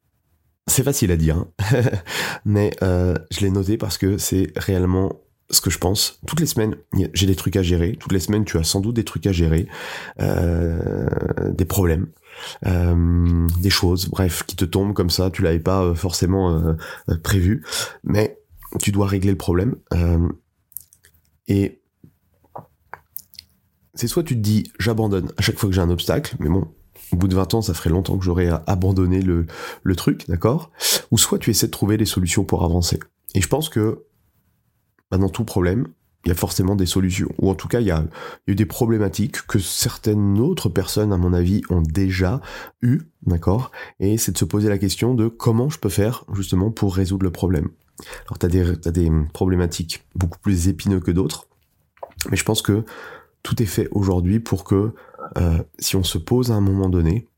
c'est 0.68 0.84
facile 0.84 1.12
à 1.12 1.18
dire, 1.18 1.38
hein. 1.38 1.48
mais 2.46 2.72
euh, 2.84 3.16
je 3.32 3.40
l'ai 3.40 3.50
noté 3.50 3.78
parce 3.78 3.98
que 3.98 4.18
c'est 4.18 4.52
réellement 4.58 5.22
ce 5.50 5.62
que 5.62 5.70
je 5.70 5.78
pense. 5.78 6.20
Toutes 6.28 6.42
les 6.42 6.46
semaines, 6.46 6.76
j'ai 7.14 7.26
des 7.26 7.36
trucs 7.36 7.56
à 7.56 7.64
gérer. 7.64 7.96
Toutes 7.96 8.12
les 8.12 8.20
semaines, 8.20 8.44
tu 8.44 8.58
as 8.58 8.64
sans 8.64 8.82
doute 8.82 8.96
des 8.96 9.06
trucs 9.06 9.26
à 9.26 9.32
gérer, 9.32 9.66
euh, 10.20 11.08
des 11.52 11.66
problèmes, 11.66 12.08
euh, 12.66 13.48
des 13.62 13.70
choses, 13.70 14.10
bref, 14.10 14.44
qui 14.44 14.58
te 14.58 14.66
tombent 14.66 14.94
comme 14.94 15.10
ça. 15.10 15.32
Tu 15.32 15.42
l'avais 15.42 15.60
pas 15.60 15.96
forcément 15.96 16.76
prévu, 17.24 17.66
mais 18.04 18.38
tu 18.82 18.92
dois 18.92 19.08
régler 19.08 19.32
le 19.32 19.38
problème. 19.38 19.78
et 21.48 21.77
c'est 23.98 24.08
soit 24.08 24.24
tu 24.24 24.36
te 24.36 24.40
dis 24.40 24.72
j'abandonne 24.80 25.32
à 25.38 25.42
chaque 25.42 25.58
fois 25.58 25.70
que 25.70 25.76
j'ai 25.76 25.82
un 25.82 25.90
obstacle, 25.90 26.36
mais 26.40 26.50
bon, 26.50 26.68
au 27.12 27.16
bout 27.16 27.28
de 27.28 27.36
20 27.36 27.56
ans, 27.56 27.62
ça 27.62 27.74
ferait 27.74 27.90
longtemps 27.90 28.18
que 28.18 28.24
j'aurais 28.24 28.50
abandonné 28.68 29.22
le, 29.22 29.46
le 29.84 29.96
truc, 29.96 30.28
d'accord? 30.28 30.72
Ou 31.12 31.18
soit 31.18 31.40
tu 31.40 31.50
essaies 31.50 31.68
de 31.68 31.72
trouver 31.72 31.98
des 31.98 32.06
solutions 32.06 32.44
pour 32.44 32.64
avancer. 32.64 33.00
Et 33.36 33.42
je 33.42 33.48
pense 33.48 33.70
que 33.70 34.04
bah, 35.12 35.18
dans 35.18 35.30
tout 35.30 35.46
problème, 35.46 35.88
il 36.26 36.30
y 36.30 36.32
a 36.32 36.36
forcément 36.36 36.76
des 36.76 36.86
solutions. 36.86 37.30
Ou 37.40 37.50
en 37.50 37.56
tout 37.56 37.70
cas, 37.70 37.80
il 37.80 37.88
y, 37.88 37.92
a, 37.92 38.04
eu 38.48 38.56
des 38.56 38.66
problématiques 38.66 39.48
que 39.48 39.60
certaines 39.60 40.40
autres 40.40 40.68
personnes, 40.68 41.14
à 41.14 41.18
mon 41.18 41.32
avis, 41.32 41.62
ont 41.70 41.82
déjà 41.82 42.42
eues, 42.82 43.04
d'accord? 43.26 43.72
Et 44.00 44.18
c'est 44.18 44.34
de 44.34 44.38
se 44.38 44.46
poser 44.46 44.68
la 44.68 44.78
question 44.78 45.14
de 45.14 45.30
comment 45.30 45.70
je 45.70 45.80
peux 45.80 45.90
faire 45.90 46.26
justement 46.34 46.72
pour 46.72 46.96
résoudre 46.96 47.24
le 47.24 47.32
problème. 47.32 47.70
Alors, 48.26 48.38
tu 48.38 48.46
as 48.46 48.88
as 48.88 48.92
des 48.92 49.10
problématiques 49.32 50.06
beaucoup 50.16 50.40
plus 50.40 50.68
épineuses 50.68 51.04
que 51.04 51.12
d'autres, 51.12 51.48
mais 52.30 52.36
je 52.38 52.44
pense 52.44 52.62
que 52.62 52.84
tout 53.48 53.64
est 53.64 53.66
fait 53.66 53.88
aujourd'hui 53.92 54.42
pour 54.42 54.66
que 54.66 54.92
euh, 55.38 55.64
si 55.80 55.96
on 55.96 56.04
se 56.04 56.18
pose 56.18 56.52
à 56.52 56.56
un 56.56 56.60
moment 56.60 56.90
donné, 56.90 57.30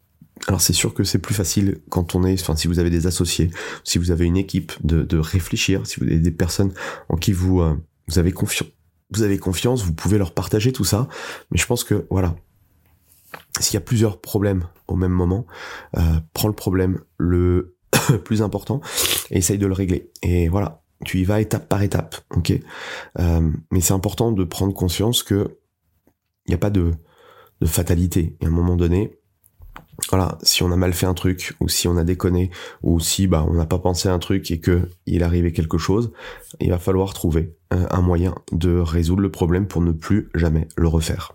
alors 0.48 0.60
c'est 0.60 0.74
sûr 0.74 0.96
que 0.96 1.04
c'est 1.04 1.20
plus 1.20 1.36
facile 1.36 1.82
quand 1.90 2.16
on 2.16 2.24
est, 2.24 2.42
enfin 2.42 2.56
si 2.56 2.68
vous 2.68 2.80
avez 2.80 2.90
des 2.90 3.06
associés, 3.06 3.52
si 3.84 4.00
vous 4.00 4.10
avez 4.10 4.26
une 4.26 4.36
équipe, 4.36 4.72
de, 4.84 5.20
réfléchir, 5.20 5.86
si 5.86 6.00
vous 6.00 6.08
avez 6.08 6.18
des 6.18 6.32
personnes 6.32 6.74
en 7.10 7.16
qui 7.16 7.32
vous 7.32 7.62
euh, 7.62 7.76
vous 8.08 8.18
avez 8.18 8.32
confiance, 8.32 8.70
vous 9.12 9.22
avez 9.22 9.38
confiance, 9.38 9.84
vous 9.84 9.94
pouvez 9.94 10.18
leur 10.18 10.34
partager 10.34 10.72
tout 10.72 10.84
ça. 10.84 11.08
Mais 11.52 11.60
je 11.60 11.68
pense 11.68 11.84
que 11.84 12.08
voilà, 12.10 12.36
s'il 13.60 13.76
y 13.76 13.78
a 13.78 13.82
plusieurs 13.82 14.20
problèmes 14.20 14.64
au 14.88 14.96
même 14.96 15.12
moment, 15.12 15.46
euh, 15.96 16.02
prends 16.34 16.48
le 16.48 16.56
problème 16.56 17.02
le 17.20 17.76
plus 18.26 18.42
important 18.42 18.82
et 19.30 19.38
essaye 19.38 19.60
de 19.60 19.68
le 19.68 19.74
régler. 19.74 20.10
Et 20.24 20.48
voilà, 20.48 20.82
tu 21.06 21.20
y 21.20 21.24
vas 21.24 21.40
étape 21.40 21.70
par 21.70 21.84
étape, 21.84 22.16
ok? 22.36 22.54
mais 23.70 23.82
c'est 23.82 23.94
important 23.94 24.32
de 24.32 24.44
prendre 24.44 24.74
conscience 24.74 25.22
que 25.22 25.60
n'y 26.50 26.56
a 26.56 26.60
pas 26.60 26.70
de, 26.70 26.92
de 27.62 27.66
fatalité. 27.68 28.38
Et 28.42 28.46
à 28.46 28.48
un 28.48 28.52
moment 28.52 28.76
donné, 28.76 29.20
voilà, 30.10 30.38
si 30.42 30.64
on 30.64 30.72
a 30.72 30.76
mal 30.76 30.94
fait 30.94 31.06
un 31.06 31.14
truc, 31.14 31.56
ou 31.60 31.68
si 31.68 31.88
on 31.88 31.98
a 31.98 32.04
déconné, 32.04 32.52
ou 32.82 33.00
si 33.00 33.28
bah 33.28 33.46
on 33.48 33.54
n'a 33.54 33.66
pas 33.66 33.80
pensé 33.80 34.08
à 34.08 34.14
un 34.14 34.20
truc 34.20 34.50
et 34.52 34.60
que 34.60 34.90
il 35.06 35.24
arrivait 35.24 35.52
quelque 35.52 35.78
chose, 35.78 36.12
il 36.60 36.70
va 36.70 36.80
falloir 36.80 37.14
trouver 37.14 37.56
un, 37.72 38.02
moyen 38.02 38.36
de 38.52 38.78
résoudre 38.80 39.22
le 39.22 39.32
problème 39.32 39.68
pour 39.68 39.82
ne 39.82 39.92
plus 39.92 40.30
jamais 40.34 40.68
le 40.78 40.88
refaire. 40.88 41.34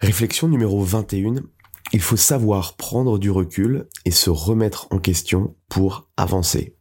Réflexion 0.00 0.48
numéro 0.48 0.82
21. 0.82 1.42
il 1.92 2.00
faut 2.00 2.16
savoir 2.16 2.76
prendre 2.76 3.18
du 3.18 3.30
recul 3.30 3.88
et 4.04 4.10
se 4.10 4.30
remettre 4.30 4.86
en 4.90 4.98
question 4.98 5.56
pour 5.68 6.08
avancer. 6.16 6.76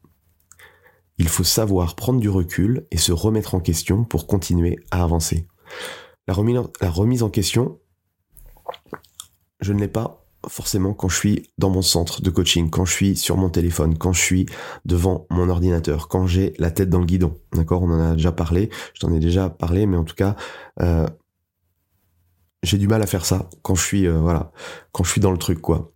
Il 1.17 1.29
faut 1.29 1.45
savoir 1.45 1.95
prendre 1.95 2.19
du 2.19 2.29
recul 2.29 2.87
et 2.91 2.97
se 2.97 3.13
remettre 3.13 3.55
en 3.55 3.61
question 3.61 4.03
pour 4.03 4.27
continuer 4.27 4.79
à 4.91 5.03
avancer. 5.03 5.47
La 6.27 6.33
remise, 6.33 7.23
en 7.23 7.29
question, 7.29 7.79
je 9.59 9.73
ne 9.73 9.79
l'ai 9.79 9.87
pas 9.87 10.25
forcément 10.47 10.93
quand 10.93 11.09
je 11.09 11.17
suis 11.17 11.49
dans 11.57 11.69
mon 11.69 11.81
centre 11.81 12.21
de 12.21 12.29
coaching, 12.29 12.69
quand 12.69 12.85
je 12.85 12.93
suis 12.93 13.15
sur 13.15 13.37
mon 13.37 13.49
téléphone, 13.49 13.97
quand 13.97 14.13
je 14.13 14.21
suis 14.21 14.45
devant 14.85 15.25
mon 15.29 15.49
ordinateur, 15.49 16.07
quand 16.07 16.27
j'ai 16.27 16.53
la 16.59 16.71
tête 16.71 16.89
dans 16.89 16.99
le 16.99 17.05
guidon. 17.05 17.39
D'accord? 17.53 17.83
On 17.83 17.91
en 17.91 17.99
a 17.99 18.13
déjà 18.13 18.31
parlé, 18.31 18.69
je 18.93 18.99
t'en 18.99 19.11
ai 19.11 19.19
déjà 19.19 19.49
parlé, 19.49 19.85
mais 19.85 19.97
en 19.97 20.03
tout 20.03 20.15
cas, 20.15 20.35
euh, 20.81 21.07
j'ai 22.63 22.77
du 22.77 22.87
mal 22.87 23.01
à 23.01 23.07
faire 23.07 23.25
ça 23.25 23.49
quand 23.61 23.75
je 23.75 23.83
suis 23.83 24.07
euh, 24.07 24.19
voilà, 24.19 24.51
quand 24.91 25.03
je 25.03 25.11
suis 25.11 25.21
dans 25.21 25.31
le 25.31 25.37
truc 25.37 25.61
quoi. 25.61 25.93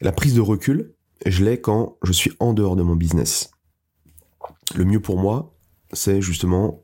La 0.00 0.12
prise 0.12 0.34
de 0.34 0.40
recul, 0.40 0.94
je 1.26 1.44
l'ai 1.44 1.60
quand 1.60 1.98
je 2.02 2.12
suis 2.12 2.32
en 2.38 2.52
dehors 2.52 2.76
de 2.76 2.82
mon 2.82 2.94
business. 2.94 3.50
Le 4.74 4.84
mieux 4.84 5.00
pour 5.00 5.18
moi, 5.18 5.56
c'est 5.92 6.20
justement 6.20 6.82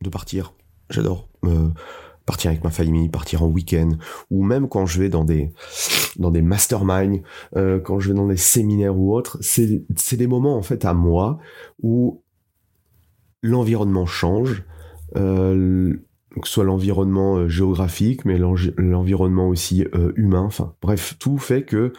de 0.00 0.08
partir. 0.08 0.54
J'adore 0.90 1.28
euh, 1.44 1.68
partir 2.26 2.50
avec 2.50 2.64
ma 2.64 2.70
famille, 2.70 3.08
partir 3.08 3.42
en 3.42 3.48
week-end, 3.48 3.90
ou 4.30 4.42
même 4.42 4.68
quand 4.68 4.86
je 4.86 5.00
vais 5.00 5.08
dans 5.08 5.24
des 5.24 5.52
dans 6.16 6.30
des 6.30 6.42
masterminds, 6.42 7.22
euh, 7.56 7.80
quand 7.80 8.00
je 8.00 8.08
vais 8.08 8.14
dans 8.14 8.28
des 8.28 8.36
séminaires 8.36 8.96
ou 8.96 9.14
autres, 9.14 9.38
c'est 9.40 10.16
des 10.16 10.26
moments 10.26 10.56
en 10.56 10.62
fait 10.62 10.84
à 10.84 10.94
moi 10.94 11.38
où 11.82 12.22
l'environnement 13.42 14.06
change, 14.06 14.64
euh, 15.16 15.94
que 16.40 16.48
ce 16.48 16.54
soit 16.54 16.64
l'environnement 16.64 17.36
euh, 17.36 17.48
géographique, 17.48 18.24
mais 18.24 18.38
l'environnement 18.38 19.48
aussi 19.48 19.84
humain. 20.16 20.42
Enfin, 20.42 20.74
bref, 20.80 21.16
tout 21.18 21.38
fait 21.38 21.64
que 21.64 21.92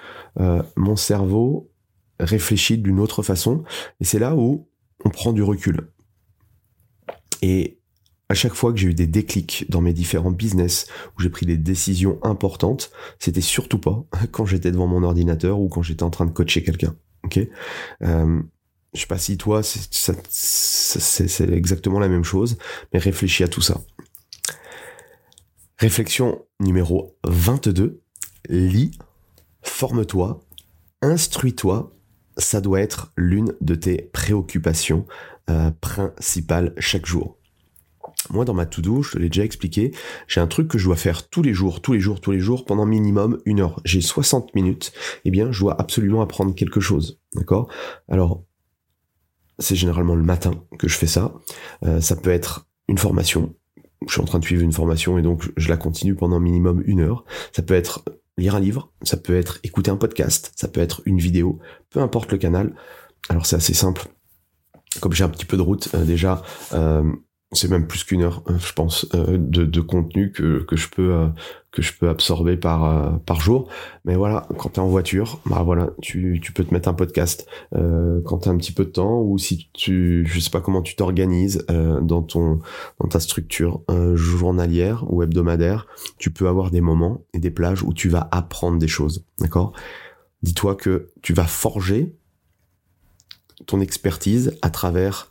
mon 0.76 0.96
cerveau 0.96 1.70
réfléchit 2.20 2.78
d'une 2.78 3.00
autre 3.00 3.22
façon, 3.22 3.64
et 4.00 4.06
c'est 4.06 4.20
là 4.20 4.36
où 4.36 4.68
on 5.04 5.10
prend 5.10 5.34
du 5.34 5.44
recul. 5.44 5.90
Et 7.42 7.80
à 8.30 8.34
chaque 8.34 8.54
fois 8.54 8.74
que 8.74 8.80
j'ai 8.80 8.88
eu 8.88 8.94
des 8.94 9.08
déclics 9.08 9.66
dans 9.70 9.82
mes 9.82 9.94
différents 9.94 10.32
business, 10.32 10.88
où 11.18 11.22
j'ai 11.22 11.30
pris 11.30 11.46
des 11.46 11.58
décisions 11.58 12.20
importantes, 12.24 12.92
c'était 13.20 13.42
surtout 13.42 13.80
pas 13.80 14.04
quand 14.32 14.46
j'étais 14.46 14.72
devant 14.72 14.88
mon 14.88 15.04
ordinateur 15.04 15.60
ou 15.60 15.70
quand 15.70 15.84
j'étais 15.84 16.04
en 16.04 16.10
train 16.10 16.26
de 16.26 16.32
coacher 16.32 16.64
quelqu'un. 16.64 16.96
Ok? 17.24 17.40
Euh, 18.04 18.42
Je 18.94 19.00
sais 19.02 19.08
pas 19.08 19.18
si 19.18 19.38
toi, 19.38 19.62
c'est 19.64 21.50
exactement 21.50 22.00
la 22.00 22.08
même 22.08 22.24
chose, 22.24 22.58
mais 22.94 23.00
réfléchis 23.00 23.44
à 23.44 23.48
tout 23.48 23.62
ça. 23.62 23.82
Réflexion 25.78 26.46
numéro 26.62 27.18
22. 27.26 28.02
Lis, 28.50 28.98
forme-toi, 29.62 30.40
instruis-toi. 31.02 31.92
Ça 32.38 32.62
doit 32.62 32.82
être 32.82 33.12
l'une 33.18 33.54
de 33.62 33.76
tes 33.76 34.10
préoccupations 34.14 35.06
euh, 35.50 35.72
principales 35.82 36.74
chaque 36.78 37.06
jour. 37.06 37.38
Moi, 38.30 38.46
dans 38.46 38.54
ma 38.54 38.66
to-do, 38.66 39.02
je 39.02 39.12
te 39.12 39.18
l'ai 39.18 39.30
déjà 39.30 39.44
expliqué, 39.44 39.92
j'ai 40.28 40.42
un 40.42 40.48
truc 40.48 40.68
que 40.68 40.78
je 40.78 40.86
dois 40.86 40.96
faire 40.96 41.30
tous 41.30 41.42
les 41.42 41.54
jours, 41.54 41.82
tous 41.82 41.94
les 41.94 42.00
jours, 42.00 42.22
tous 42.22 42.32
les 42.32 42.40
jours, 42.40 42.66
pendant 42.66 42.86
minimum 42.86 43.40
une 43.46 43.60
heure. 43.60 43.80
J'ai 43.86 44.02
60 44.02 44.56
minutes. 44.56 44.94
Eh 45.26 45.32
bien, 45.32 45.52
je 45.52 45.60
dois 45.60 45.80
absolument 45.80 46.22
apprendre 46.22 46.56
quelque 46.56 46.80
chose. 46.80 47.20
D'accord? 47.36 47.70
Alors, 48.10 48.44
c'est 49.60 49.76
généralement 49.76 50.16
le 50.16 50.24
matin 50.24 50.52
que 50.80 50.88
je 50.88 50.98
fais 50.98 51.08
ça. 51.08 51.34
Euh, 51.84 52.02
ça 52.02 52.16
peut 52.16 52.32
être 52.32 52.68
une 52.88 52.98
formation, 52.98 53.56
je 54.08 54.14
suis 54.14 54.22
en 54.22 54.26
train 54.26 54.40
de 54.40 54.46
suivre 54.46 54.64
une 54.64 54.72
formation 54.72 55.18
et 55.18 55.22
donc 55.22 55.52
je 55.58 55.70
la 55.70 55.78
continue 55.78 56.16
pendant 56.16 56.40
minimum 56.40 56.84
une 56.86 57.02
heure. 57.02 57.26
Ça 57.56 57.62
peut 57.62 57.74
être 57.74 58.04
lire 58.38 58.56
un 58.56 58.60
livre, 58.60 58.92
ça 59.02 59.18
peut 59.18 59.36
être 59.36 59.60
écouter 59.64 59.92
un 59.92 59.98
podcast, 59.98 60.52
ça 60.56 60.68
peut 60.68 60.82
être 60.82 61.02
une 61.06 61.18
vidéo, 61.18 61.60
peu 61.90 62.02
importe 62.02 62.32
le 62.32 62.38
canal. 62.38 62.76
Alors 63.30 63.46
c'est 63.46 63.56
assez 63.56 63.74
simple. 63.74 64.08
Comme 65.02 65.14
j'ai 65.14 65.24
un 65.24 65.30
petit 65.30 65.46
peu 65.46 65.58
de 65.58 65.62
route 65.62 65.90
euh, 65.94 66.06
déjà, 66.06 66.42
euh, 66.74 67.04
c'est 67.52 67.70
même 67.70 67.88
plus 67.88 68.04
qu'une 68.04 68.24
heure, 68.24 68.44
euh, 68.50 68.58
je 68.58 68.74
pense, 68.74 69.08
euh, 69.14 69.38
de, 69.40 69.66
de, 69.66 69.82
contenu 69.82 70.32
que, 70.32 70.64
que 70.64 70.76
je 70.76 70.90
peux 70.90 71.14
euh, 71.14 71.28
que 71.72 71.82
je 71.82 71.94
peux 71.94 72.10
absorber 72.10 72.58
par 72.58 73.20
par 73.26 73.42
jour. 73.42 73.70
Mais 74.06 74.16
voilà, 74.16 74.48
quand 74.58 74.70
t'es 74.70 74.80
en 74.80 74.88
voiture, 74.88 75.40
bah 75.46 75.62
voilà, 75.64 75.90
tu, 76.02 76.40
tu 76.42 76.54
peux 76.54 76.64
te 76.64 76.74
mettre 76.74 76.88
un 76.88 76.94
podcast 76.94 77.48
euh, 77.76 78.22
quand 78.26 78.40
t'as 78.40 78.52
un 78.52 78.58
petit 78.58 78.72
peu 78.72 78.86
de 78.86 78.92
temps 78.92 79.22
ou 79.22 79.38
si 79.38 79.70
tu, 79.74 80.26
je 80.26 80.40
sais 80.40 80.50
pas 80.50 80.62
comment 80.62 80.82
tu 80.82 80.96
t'organises 80.96 81.66
dans 81.68 82.24
ton 82.24 82.62
dans 83.02 83.10
ta 83.10 83.20
structure 83.20 83.82
journalière 84.14 85.04
ou 85.12 85.22
hebdomadaire, 85.22 85.86
tu 86.18 86.32
peux 86.32 86.48
avoir 86.48 86.72
des 86.72 86.82
moments 86.82 87.26
et 87.34 87.40
des 87.40 87.52
plages 87.52 87.84
où 87.84 87.94
tu 87.94 88.08
vas 88.08 88.30
apprendre 88.32 88.80
des 88.80 88.88
choses, 88.88 89.26
d'accord? 89.40 89.74
Dis-toi 90.44 90.76
que 90.76 91.10
tu 91.22 91.34
vas 91.34 91.46
forger 91.46 92.16
ton 93.66 93.82
expertise 93.82 94.58
à 94.62 94.70
travers 94.70 95.30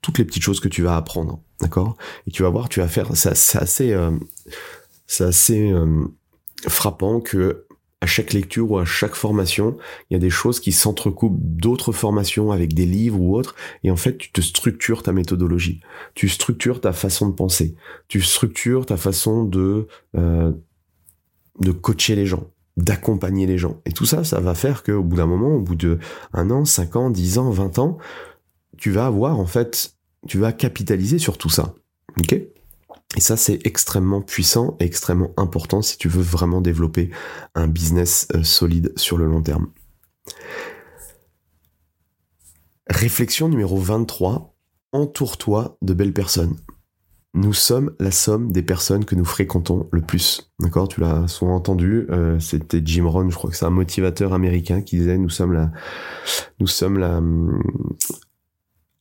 toutes 0.00 0.18
les 0.18 0.24
petites 0.24 0.42
choses 0.42 0.60
que 0.60 0.68
tu 0.68 0.82
vas 0.82 0.96
apprendre, 0.96 1.40
d'accord? 1.60 1.96
Et 2.26 2.30
tu 2.30 2.42
vas 2.42 2.50
voir, 2.50 2.68
tu 2.68 2.80
vas 2.80 2.88
faire, 2.88 3.10
c'est 3.14 3.58
assez, 3.58 3.92
euh, 3.92 4.12
assez 5.20 5.70
euh, 5.70 6.04
frappant 6.68 7.20
que 7.20 7.64
à 8.00 8.06
chaque 8.06 8.32
lecture 8.32 8.70
ou 8.70 8.78
à 8.78 8.84
chaque 8.84 9.14
formation, 9.14 9.76
il 10.08 10.14
y 10.14 10.16
a 10.16 10.20
des 10.20 10.30
choses 10.30 10.60
qui 10.60 10.70
s'entrecoupent 10.70 11.38
d'autres 11.40 11.92
formations 11.92 12.52
avec 12.52 12.72
des 12.72 12.86
livres 12.86 13.20
ou 13.20 13.36
autres, 13.36 13.56
et 13.82 13.90
en 13.90 13.96
fait, 13.96 14.16
tu 14.18 14.30
te 14.30 14.40
structures 14.40 15.02
ta 15.02 15.12
méthodologie, 15.12 15.80
tu 16.14 16.28
structures 16.28 16.80
ta 16.80 16.92
façon 16.92 17.28
de 17.28 17.34
penser, 17.34 17.74
tu 18.06 18.20
structures 18.20 18.86
ta 18.86 18.96
façon 18.96 19.44
de 19.44 19.88
euh, 20.16 20.52
de 21.60 21.72
coacher 21.72 22.14
les 22.14 22.26
gens, 22.26 22.46
d'accompagner 22.76 23.46
les 23.46 23.58
gens, 23.58 23.80
et 23.84 23.90
tout 23.90 24.06
ça, 24.06 24.22
ça 24.22 24.38
va 24.38 24.54
faire 24.54 24.84
qu'au 24.84 25.02
bout 25.02 25.16
d'un 25.16 25.26
moment, 25.26 25.56
au 25.56 25.60
bout 25.60 25.74
de 25.74 25.98
un 26.32 26.50
an, 26.50 26.64
cinq 26.64 26.94
ans, 26.94 27.10
dix 27.10 27.38
ans, 27.38 27.50
vingt 27.50 27.80
ans, 27.80 27.98
tu 28.76 28.90
vas 28.90 29.06
avoir 29.06 29.38
en 29.38 29.46
fait, 29.46 29.94
tu 30.26 30.38
vas 30.38 30.52
capitaliser 30.52 31.18
sur 31.18 31.38
tout 31.38 31.50
ça. 31.50 31.74
Et 33.16 33.20
ça, 33.20 33.36
c'est 33.36 33.66
extrêmement 33.66 34.20
puissant 34.20 34.76
et 34.80 34.84
extrêmement 34.84 35.32
important 35.36 35.80
si 35.82 35.96
tu 35.96 36.08
veux 36.08 36.22
vraiment 36.22 36.60
développer 36.60 37.10
un 37.54 37.66
business 37.66 38.28
euh, 38.34 38.42
solide 38.42 38.92
sur 38.96 39.16
le 39.16 39.26
long 39.26 39.42
terme. 39.42 39.68
Réflexion 42.88 43.48
numéro 43.48 43.78
23. 43.78 44.54
Entoure-toi 44.92 45.78
de 45.82 45.94
belles 45.94 46.12
personnes. 46.12 46.56
Nous 47.34 47.52
sommes 47.52 47.94
la 48.00 48.10
somme 48.10 48.52
des 48.52 48.62
personnes 48.62 49.04
que 49.04 49.14
nous 49.14 49.24
fréquentons 49.24 49.88
le 49.92 50.00
plus. 50.00 50.50
D'accord? 50.60 50.88
Tu 50.88 51.00
l'as 51.00 51.28
souvent 51.28 51.54
entendu. 51.54 52.06
Euh, 52.10 52.38
c'était 52.40 52.80
Jim 52.82 53.06
Rohn, 53.06 53.30
je 53.30 53.36
crois 53.36 53.50
que 53.50 53.56
c'est 53.56 53.66
un 53.66 53.70
motivateur 53.70 54.32
américain 54.32 54.80
qui 54.80 54.96
disait 54.96 55.18
nous 55.18 55.28
sommes 55.28 55.52
la, 55.52 55.70
nous 56.58 56.66
sommes 56.66 56.98
la, 56.98 57.20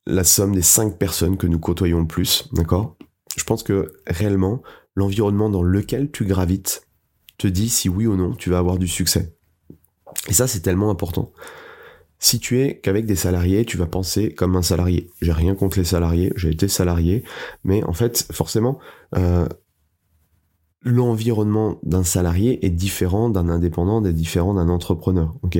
la 0.07 0.23
somme 0.23 0.55
des 0.55 0.61
cinq 0.61 0.97
personnes 0.97 1.37
que 1.37 1.47
nous 1.47 1.59
côtoyons 1.59 1.99
le 1.99 2.07
plus, 2.07 2.47
d'accord? 2.53 2.95
Je 3.35 3.43
pense 3.43 3.61
que 3.61 3.93
réellement, 4.07 4.63
l'environnement 4.95 5.49
dans 5.49 5.63
lequel 5.63 6.09
tu 6.11 6.25
gravites 6.25 6.87
te 7.37 7.47
dit 7.47 7.69
si 7.69 7.89
oui 7.89 8.07
ou 8.07 8.15
non 8.15 8.33
tu 8.33 8.49
vas 8.49 8.57
avoir 8.57 8.77
du 8.77 8.87
succès. 8.87 9.35
Et 10.29 10.33
ça, 10.33 10.47
c'est 10.47 10.61
tellement 10.61 10.89
important. 10.89 11.33
Si 12.19 12.39
tu 12.39 12.61
es 12.61 12.79
qu'avec 12.79 13.05
des 13.05 13.15
salariés, 13.15 13.65
tu 13.65 13.77
vas 13.77 13.85
penser 13.85 14.33
comme 14.33 14.55
un 14.55 14.61
salarié. 14.63 15.11
J'ai 15.21 15.33
rien 15.33 15.53
contre 15.53 15.77
les 15.77 15.85
salariés, 15.85 16.31
j'ai 16.35 16.49
été 16.49 16.67
salarié, 16.67 17.23
mais 17.63 17.83
en 17.83 17.93
fait, 17.93 18.27
forcément, 18.31 18.79
euh, 19.15 19.47
l'environnement 20.83 21.79
d'un 21.83 22.03
salarié 22.03 22.65
est 22.65 22.69
différent 22.69 23.29
d'un 23.29 23.49
indépendant, 23.49 24.03
est 24.05 24.13
différent 24.13 24.53
d'un 24.53 24.69
entrepreneur. 24.69 25.35
Ok? 25.43 25.57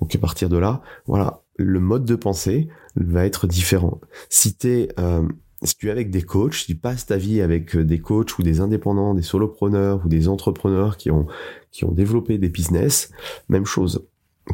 Donc 0.00 0.14
à 0.14 0.18
partir 0.18 0.48
de 0.48 0.56
là, 0.56 0.82
voilà, 1.06 1.42
le 1.56 1.80
mode 1.80 2.04
de 2.04 2.14
pensée 2.14 2.68
va 2.96 3.24
être 3.24 3.46
différent. 3.46 4.00
Si 4.28 4.56
t'es 4.56 4.88
euh, 4.98 5.26
si 5.62 5.76
tu 5.76 5.88
es 5.88 5.90
avec 5.90 6.10
des 6.10 6.22
coachs, 6.22 6.54
si 6.54 6.66
tu 6.66 6.74
passes 6.74 7.06
ta 7.06 7.16
vie 7.16 7.40
avec 7.40 7.74
euh, 7.76 7.84
des 7.84 7.98
coachs 7.98 8.38
ou 8.38 8.42
des 8.42 8.60
indépendants, 8.60 9.14
des 9.14 9.22
solopreneurs 9.22 10.04
ou 10.04 10.08
des 10.08 10.28
entrepreneurs 10.28 10.96
qui 10.96 11.10
ont 11.10 11.26
qui 11.70 11.84
ont 11.84 11.92
développé 11.92 12.38
des 12.38 12.48
business, 12.48 13.10
même 13.48 13.64
chose. 13.64 14.06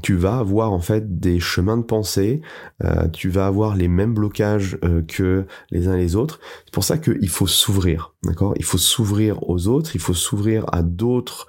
Tu 0.03 0.15
vas 0.15 0.39
avoir 0.39 0.73
en 0.73 0.81
fait 0.81 1.19
des 1.19 1.41
chemins 1.41 1.77
de 1.77 1.83
pensée, 1.83 2.43
euh, 2.85 3.09
tu 3.09 3.29
vas 3.29 3.47
avoir 3.47 3.77
les 3.77 3.89
mêmes 3.89 4.15
blocages 4.15 4.79
euh, 4.85 5.03
que 5.03 5.47
les 5.71 5.89
uns 5.89 5.97
les 5.97 6.15
autres. 6.15 6.39
C'est 6.65 6.73
pour 6.75 6.85
ça 6.85 6.97
qu'il 6.97 7.29
faut 7.29 7.49
s'ouvrir, 7.49 8.15
d'accord? 8.23 8.55
Il 8.57 8.65
faut 8.65 8.79
s'ouvrir 8.79 9.49
aux 9.49 9.67
autres, 9.67 9.97
il 9.97 10.01
faut 10.01 10.15
s'ouvrir 10.15 10.65
à 10.73 10.83
d'autres 10.83 11.49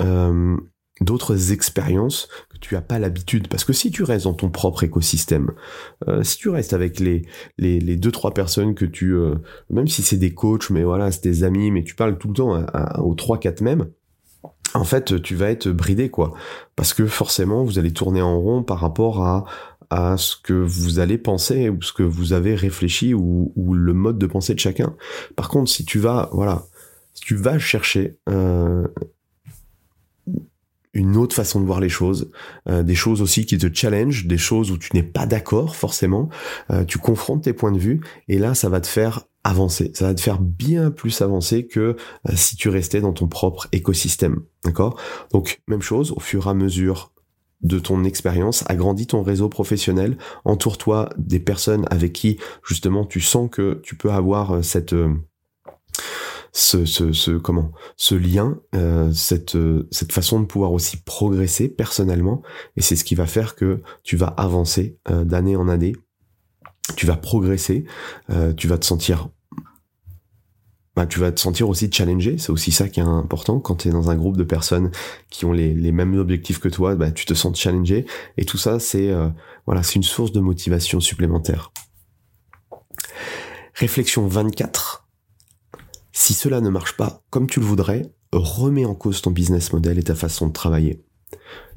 euh, 0.00 0.56
d'autres 1.00 1.52
expériences 1.52 2.28
que 2.50 2.58
tu 2.58 2.76
as 2.76 2.82
pas 2.82 2.98
l'habitude 2.98 3.48
parce 3.48 3.64
que 3.64 3.72
si 3.72 3.90
tu 3.90 4.02
restes 4.02 4.24
dans 4.24 4.34
ton 4.34 4.50
propre 4.50 4.84
écosystème 4.84 5.52
euh, 6.08 6.22
si 6.22 6.36
tu 6.36 6.50
restes 6.50 6.74
avec 6.74 7.00
les 7.00 7.22
les, 7.56 7.80
les 7.80 7.96
deux 7.96 8.12
trois 8.12 8.34
personnes 8.34 8.74
que 8.74 8.84
tu 8.84 9.14
euh, 9.14 9.36
même 9.70 9.88
si 9.88 10.02
c'est 10.02 10.18
des 10.18 10.34
coachs 10.34 10.68
mais 10.68 10.84
voilà 10.84 11.10
c'est 11.10 11.22
des 11.22 11.42
amis 11.42 11.70
mais 11.70 11.84
tu 11.84 11.94
parles 11.94 12.18
tout 12.18 12.28
le 12.28 12.34
temps 12.34 12.66
aux 12.98 13.14
trois 13.14 13.38
quatre 13.40 13.62
mêmes 13.62 13.88
en 14.74 14.84
fait 14.84 15.22
tu 15.22 15.34
vas 15.34 15.50
être 15.50 15.68
bridé 15.68 16.10
quoi. 16.10 16.32
Parce 16.76 16.94
que 16.94 17.06
forcément 17.06 17.64
vous 17.64 17.78
allez 17.78 17.92
tourner 17.92 18.22
en 18.22 18.38
rond 18.38 18.62
par 18.62 18.80
rapport 18.80 19.24
à 19.24 19.44
à 19.90 20.16
ce 20.16 20.36
que 20.36 20.52
vous 20.52 21.00
allez 21.00 21.18
penser 21.18 21.68
ou 21.68 21.82
ce 21.82 21.92
que 21.92 22.04
vous 22.04 22.32
avez 22.32 22.54
réfléchi 22.54 23.12
ou, 23.12 23.52
ou 23.56 23.74
le 23.74 23.92
mode 23.92 24.18
de 24.18 24.26
pensée 24.26 24.54
de 24.54 24.60
chacun. 24.60 24.94
Par 25.34 25.48
contre 25.48 25.70
si 25.70 25.84
tu 25.84 25.98
vas 25.98 26.30
voilà 26.32 26.64
si 27.14 27.24
tu 27.24 27.34
vas 27.34 27.58
chercher 27.58 28.16
euh, 28.28 28.86
une 30.92 31.16
autre 31.16 31.36
façon 31.36 31.60
de 31.60 31.66
voir 31.66 31.80
les 31.80 31.88
choses, 31.88 32.30
euh, 32.68 32.82
des 32.82 32.94
choses 32.94 33.22
aussi 33.22 33.46
qui 33.46 33.58
te 33.58 33.72
challenge, 33.72 34.26
des 34.26 34.38
choses 34.38 34.70
où 34.70 34.78
tu 34.78 34.90
n'es 34.94 35.02
pas 35.02 35.26
d'accord 35.26 35.76
forcément, 35.76 36.28
euh, 36.70 36.84
tu 36.84 36.98
confrontes 36.98 37.44
tes 37.44 37.52
points 37.52 37.72
de 37.72 37.78
vue 37.78 38.00
et 38.28 38.38
là 38.38 38.54
ça 38.54 38.68
va 38.68 38.80
te 38.80 38.86
faire 38.86 39.26
avancer, 39.44 39.90
ça 39.94 40.06
va 40.06 40.14
te 40.14 40.20
faire 40.20 40.40
bien 40.40 40.90
plus 40.90 41.22
avancer 41.22 41.66
que 41.66 41.80
euh, 41.80 42.32
si 42.34 42.56
tu 42.56 42.68
restais 42.68 43.00
dans 43.00 43.12
ton 43.12 43.26
propre 43.26 43.68
écosystème, 43.72 44.40
d'accord? 44.64 44.98
Donc 45.32 45.62
même 45.66 45.82
chose, 45.82 46.12
au 46.12 46.20
fur 46.20 46.46
et 46.46 46.50
à 46.50 46.54
mesure 46.54 47.12
de 47.62 47.78
ton 47.78 48.04
expérience, 48.04 48.64
agrandis 48.68 49.06
ton 49.06 49.22
réseau 49.22 49.48
professionnel, 49.48 50.16
entoure-toi 50.44 51.10
des 51.18 51.40
personnes 51.40 51.86
avec 51.90 52.12
qui 52.12 52.38
justement 52.66 53.04
tu 53.04 53.20
sens 53.20 53.50
que 53.50 53.80
tu 53.82 53.96
peux 53.96 54.10
avoir 54.10 54.64
cette 54.64 54.94
ce, 56.52 56.84
ce, 56.84 57.12
ce, 57.12 57.32
comment? 57.32 57.72
Ce 57.96 58.14
lien, 58.14 58.58
euh, 58.74 59.12
cette, 59.12 59.56
cette 59.90 60.12
façon 60.12 60.40
de 60.40 60.46
pouvoir 60.46 60.72
aussi 60.72 60.96
progresser 60.96 61.68
personnellement, 61.68 62.42
et 62.76 62.80
c'est 62.80 62.96
ce 62.96 63.04
qui 63.04 63.14
va 63.14 63.26
faire 63.26 63.54
que 63.54 63.80
tu 64.02 64.16
vas 64.16 64.28
avancer 64.28 64.98
euh, 65.10 65.24
d'année 65.24 65.56
en 65.56 65.68
année, 65.68 65.94
tu 66.96 67.06
vas 67.06 67.16
progresser, 67.16 67.84
euh, 68.30 68.52
tu 68.52 68.68
vas 68.68 68.78
te 68.78 68.86
sentir 68.86 69.28
bah, 70.96 71.06
tu 71.06 71.20
vas 71.20 71.30
te 71.30 71.40
sentir 71.40 71.68
aussi 71.68 71.88
challengé, 71.90 72.36
c'est 72.36 72.50
aussi 72.50 72.72
ça 72.72 72.88
qui 72.88 72.98
est 72.98 73.04
important 73.04 73.60
quand 73.60 73.76
tu 73.76 73.88
es 73.88 73.90
dans 73.92 74.10
un 74.10 74.16
groupe 74.16 74.36
de 74.36 74.42
personnes 74.42 74.90
qui 75.30 75.44
ont 75.44 75.52
les, 75.52 75.92
mêmes 75.92 76.14
objectifs 76.18 76.58
que 76.58 76.68
toi, 76.68 76.96
bah, 76.96 77.12
tu 77.12 77.24
te 77.24 77.32
sens 77.32 77.56
challengé 77.56 78.06
et 78.36 78.44
tout 78.44 78.58
ça 78.58 78.80
c'est 78.80 79.10
voilà, 79.66 79.84
c'est 79.84 79.94
une 79.94 80.02
source 80.02 80.32
de 80.32 80.40
motivation 80.40 80.98
supplémentaire. 80.98 81.72
Réflexion 83.74 84.26
24 84.26 85.00
si 86.12 86.34
cela 86.34 86.60
ne 86.60 86.70
marche 86.70 86.96
pas 86.96 87.22
comme 87.30 87.46
tu 87.46 87.60
le 87.60 87.66
voudrais, 87.66 88.02
remets 88.32 88.84
en 88.84 88.94
cause 88.94 89.22
ton 89.22 89.30
business 89.30 89.72
model 89.72 89.98
et 89.98 90.02
ta 90.02 90.14
façon 90.14 90.48
de 90.48 90.52
travailler. 90.52 91.02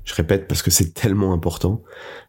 Je 0.05 0.13
répète 0.15 0.47
parce 0.47 0.61
que 0.61 0.71
c'est 0.71 0.93
tellement 0.93 1.33
important. 1.33 1.81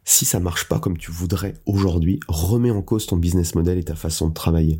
Si 0.05 0.25
ça 0.25 0.41
marche 0.41 0.69
pas 0.69 0.79
comme 0.79 0.97
tu 0.97 1.11
voudrais 1.11 1.55
aujourd'hui, 1.67 2.21
remets 2.29 2.71
en 2.71 2.83
cause 2.83 3.07
ton 3.07 3.17
business 3.17 3.55
model 3.55 3.79
et 3.79 3.85
ta 3.85 3.97
façon 3.97 4.29
de 4.29 4.35
travailler. 4.35 4.79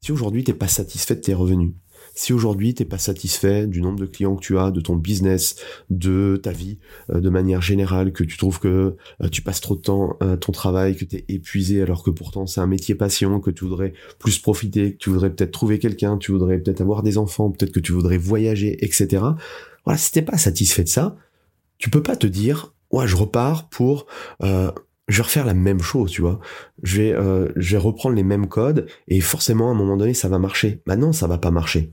Si 0.00 0.12
aujourd'hui 0.12 0.44
t'es 0.44 0.54
pas 0.54 0.68
satisfait 0.68 1.14
de 1.14 1.20
tes 1.20 1.34
revenus, 1.34 1.72
si 2.14 2.32
aujourd'hui 2.32 2.74
t'es 2.74 2.84
pas 2.84 2.98
satisfait 2.98 3.66
du 3.66 3.80
nombre 3.80 4.00
de 4.00 4.06
clients 4.06 4.34
que 4.36 4.42
tu 4.42 4.58
as, 4.58 4.70
de 4.70 4.80
ton 4.80 4.96
business, 4.96 5.56
de 5.90 6.40
ta 6.42 6.50
vie, 6.50 6.78
euh, 7.10 7.20
de 7.20 7.30
manière 7.30 7.62
générale, 7.62 8.12
que 8.12 8.24
tu 8.24 8.36
trouves 8.36 8.60
que 8.60 8.96
euh, 9.22 9.28
tu 9.30 9.42
passes 9.42 9.60
trop 9.60 9.76
de 9.76 9.80
temps 9.80 10.16
à 10.20 10.36
ton 10.36 10.52
travail, 10.52 10.96
que 10.96 11.04
tu 11.04 11.16
es 11.16 11.24
épuisé 11.28 11.82
alors 11.82 12.02
que 12.02 12.10
pourtant 12.10 12.46
c'est 12.46 12.60
un 12.60 12.66
métier 12.66 12.94
passion, 12.94 13.40
que 13.40 13.50
tu 13.50 13.64
voudrais 13.64 13.92
plus 14.18 14.38
profiter, 14.38 14.92
que 14.92 14.98
tu 14.98 15.10
voudrais 15.10 15.30
peut-être 15.30 15.52
trouver 15.52 15.78
quelqu'un, 15.78 16.18
tu 16.18 16.32
voudrais 16.32 16.58
peut-être 16.58 16.80
avoir 16.80 17.02
des 17.02 17.18
enfants, 17.18 17.50
peut-être 17.50 17.72
que 17.72 17.80
tu 17.80 17.92
voudrais 17.92 18.18
voyager, 18.18 18.84
etc. 18.84 19.24
Voilà, 19.84 19.98
si 19.98 20.12
t'es 20.12 20.22
pas 20.22 20.38
satisfait 20.38 20.84
de 20.84 20.88
ça, 20.88 21.16
tu 21.80 21.90
peux 21.90 22.02
pas 22.02 22.14
te 22.14 22.28
dire 22.28 22.72
ouais 22.92 23.08
je 23.08 23.16
repars 23.16 23.68
pour 23.68 24.06
euh, 24.44 24.70
je 25.08 25.16
vais 25.16 25.24
refaire 25.24 25.44
la 25.44 25.54
même 25.54 25.80
chose, 25.80 26.12
tu 26.12 26.22
vois. 26.22 26.38
Je 26.84 27.02
vais, 27.02 27.16
je 27.56 27.72
vais 27.72 27.82
reprendre 27.82 28.14
les 28.14 28.22
mêmes 28.22 28.46
codes 28.46 28.86
et 29.08 29.20
forcément 29.20 29.66
à 29.66 29.72
un 29.72 29.74
moment 29.74 29.96
donné 29.96 30.14
ça 30.14 30.28
va 30.28 30.38
marcher. 30.38 30.82
Bah 30.86 30.94
ça 31.12 31.26
va 31.26 31.36
pas 31.36 31.50
marcher. 31.50 31.90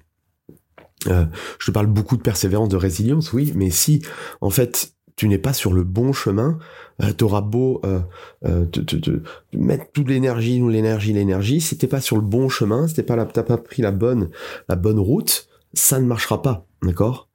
Euh, 1.08 1.26
je 1.60 1.68
te 1.68 1.72
parle 1.72 1.88
beaucoup 1.88 2.18
de 2.18 2.22
persévérance, 2.22 2.70
de 2.70 2.76
résilience, 2.76 3.32
oui, 3.34 3.54
mais 3.56 3.70
si 3.70 4.02
en 4.42 4.50
fait 4.50 4.94
tu 5.16 5.28
n'es 5.28 5.38
pas 5.38 5.54
sur 5.54 5.74
le 5.74 5.84
bon 5.84 6.14
chemin, 6.14 6.60
euh, 7.02 7.12
t'auras 7.12 7.42
beau 7.42 7.82
euh, 7.86 8.00
euh 8.46 8.66
te, 8.66 9.22
mettre 9.54 9.92
toute 9.92 10.10
l'énergie, 10.10 10.60
l'énergie, 10.60 11.14
l'énergie, 11.14 11.62
si 11.62 11.78
t'es 11.78 11.88
pas 11.88 12.02
sur 12.02 12.18
le 12.18 12.22
bon 12.22 12.50
chemin, 12.50 12.88
si 12.88 12.96
t'es 12.96 13.04
pas 13.04 13.24
t'as 13.26 13.44
pas 13.44 13.58
pris 13.58 13.82
la 13.82 13.92
bonne, 13.92 14.30
la 14.70 14.76
bonne 14.76 15.00
route, 15.00 15.48
ça 15.74 16.00
ne 16.00 16.06
marchera 16.06 16.42
pas, 16.42 16.66
d'accord? 16.84 17.30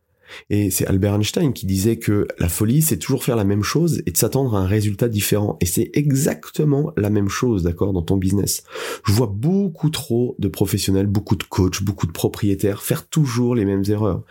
Et 0.51 0.71
c'est 0.71 0.87
Albert 0.87 1.15
Einstein 1.15 1.53
qui 1.53 1.67
disait 1.67 1.97
que 1.97 2.27
la 2.39 2.49
folie, 2.49 2.83
c'est 2.83 2.99
toujours 2.99 3.25
faire 3.25 3.37
la 3.37 3.45
même 3.45 3.63
chose 3.63 4.03
et 4.07 4.13
de 4.13 4.17
s'attendre 4.17 4.55
à 4.55 4.61
un 4.61 4.67
résultat 4.67 5.09
différent. 5.09 5.57
Et 5.61 5.67
c'est 5.67 5.91
exactement 5.95 6.93
la 6.97 7.11
même 7.11 7.29
chose, 7.29 7.63
d'accord, 7.63 7.93
dans 7.93 8.03
ton 8.03 8.17
business. 8.17 8.65
Je 9.05 9.13
vois 9.13 9.33
beaucoup 9.33 9.91
trop 9.91 10.37
de 10.39 10.49
professionnels, 10.49 11.07
beaucoup 11.07 11.37
de 11.37 11.45
coachs, 11.45 11.83
beaucoup 11.83 12.07
de 12.07 12.13
propriétaires 12.13 12.83
faire 12.83 13.09
toujours 13.09 13.55
les 13.55 13.65
mêmes 13.65 13.85
erreurs. 13.89 14.23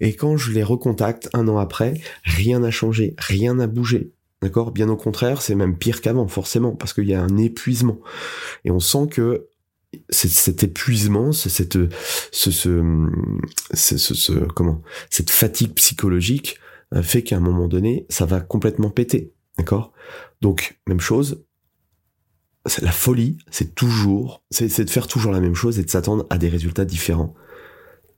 Et 0.00 0.14
quand 0.14 0.36
je 0.36 0.52
les 0.52 0.62
recontacte 0.62 1.28
un 1.32 1.48
an 1.48 1.58
après, 1.58 1.94
rien 2.24 2.60
n'a 2.60 2.70
changé, 2.70 3.14
rien 3.18 3.54
n'a 3.54 3.66
bougé. 3.66 4.12
D'accord? 4.42 4.72
Bien 4.72 4.88
au 4.88 4.96
contraire, 4.96 5.40
c'est 5.40 5.54
même 5.54 5.78
pire 5.78 6.00
qu'avant, 6.00 6.28
forcément, 6.28 6.72
parce 6.72 6.92
qu'il 6.92 7.08
y 7.08 7.14
a 7.14 7.22
un 7.22 7.36
épuisement. 7.38 7.98
Et 8.64 8.70
on 8.70 8.80
sent 8.80 9.06
que 9.10 9.46
cet 10.10 10.62
épuisement, 10.62 11.32
cette, 11.32 11.78
ce, 12.32 12.50
ce, 12.50 13.96
ce, 13.98 14.32
comment, 14.54 14.82
cette 15.10 15.30
fatigue 15.30 15.74
psychologique 15.74 16.58
euh, 16.94 17.02
fait 17.02 17.22
qu'à 17.22 17.36
un 17.36 17.40
moment 17.40 17.68
donné, 17.68 18.06
ça 18.08 18.26
va 18.26 18.40
complètement 18.40 18.90
péter, 18.90 19.32
d'accord? 19.58 19.92
Donc 20.40 20.78
même 20.86 21.00
chose, 21.00 21.44
la 22.80 22.92
folie, 22.92 23.38
c'est 23.50 23.74
toujours, 23.74 24.42
c'est 24.50 24.84
de 24.84 24.90
faire 24.90 25.06
toujours 25.06 25.32
la 25.32 25.40
même 25.40 25.54
chose 25.54 25.78
et 25.78 25.84
de 25.84 25.90
s'attendre 25.90 26.26
à 26.30 26.38
des 26.38 26.48
résultats 26.48 26.84
différents. 26.84 27.34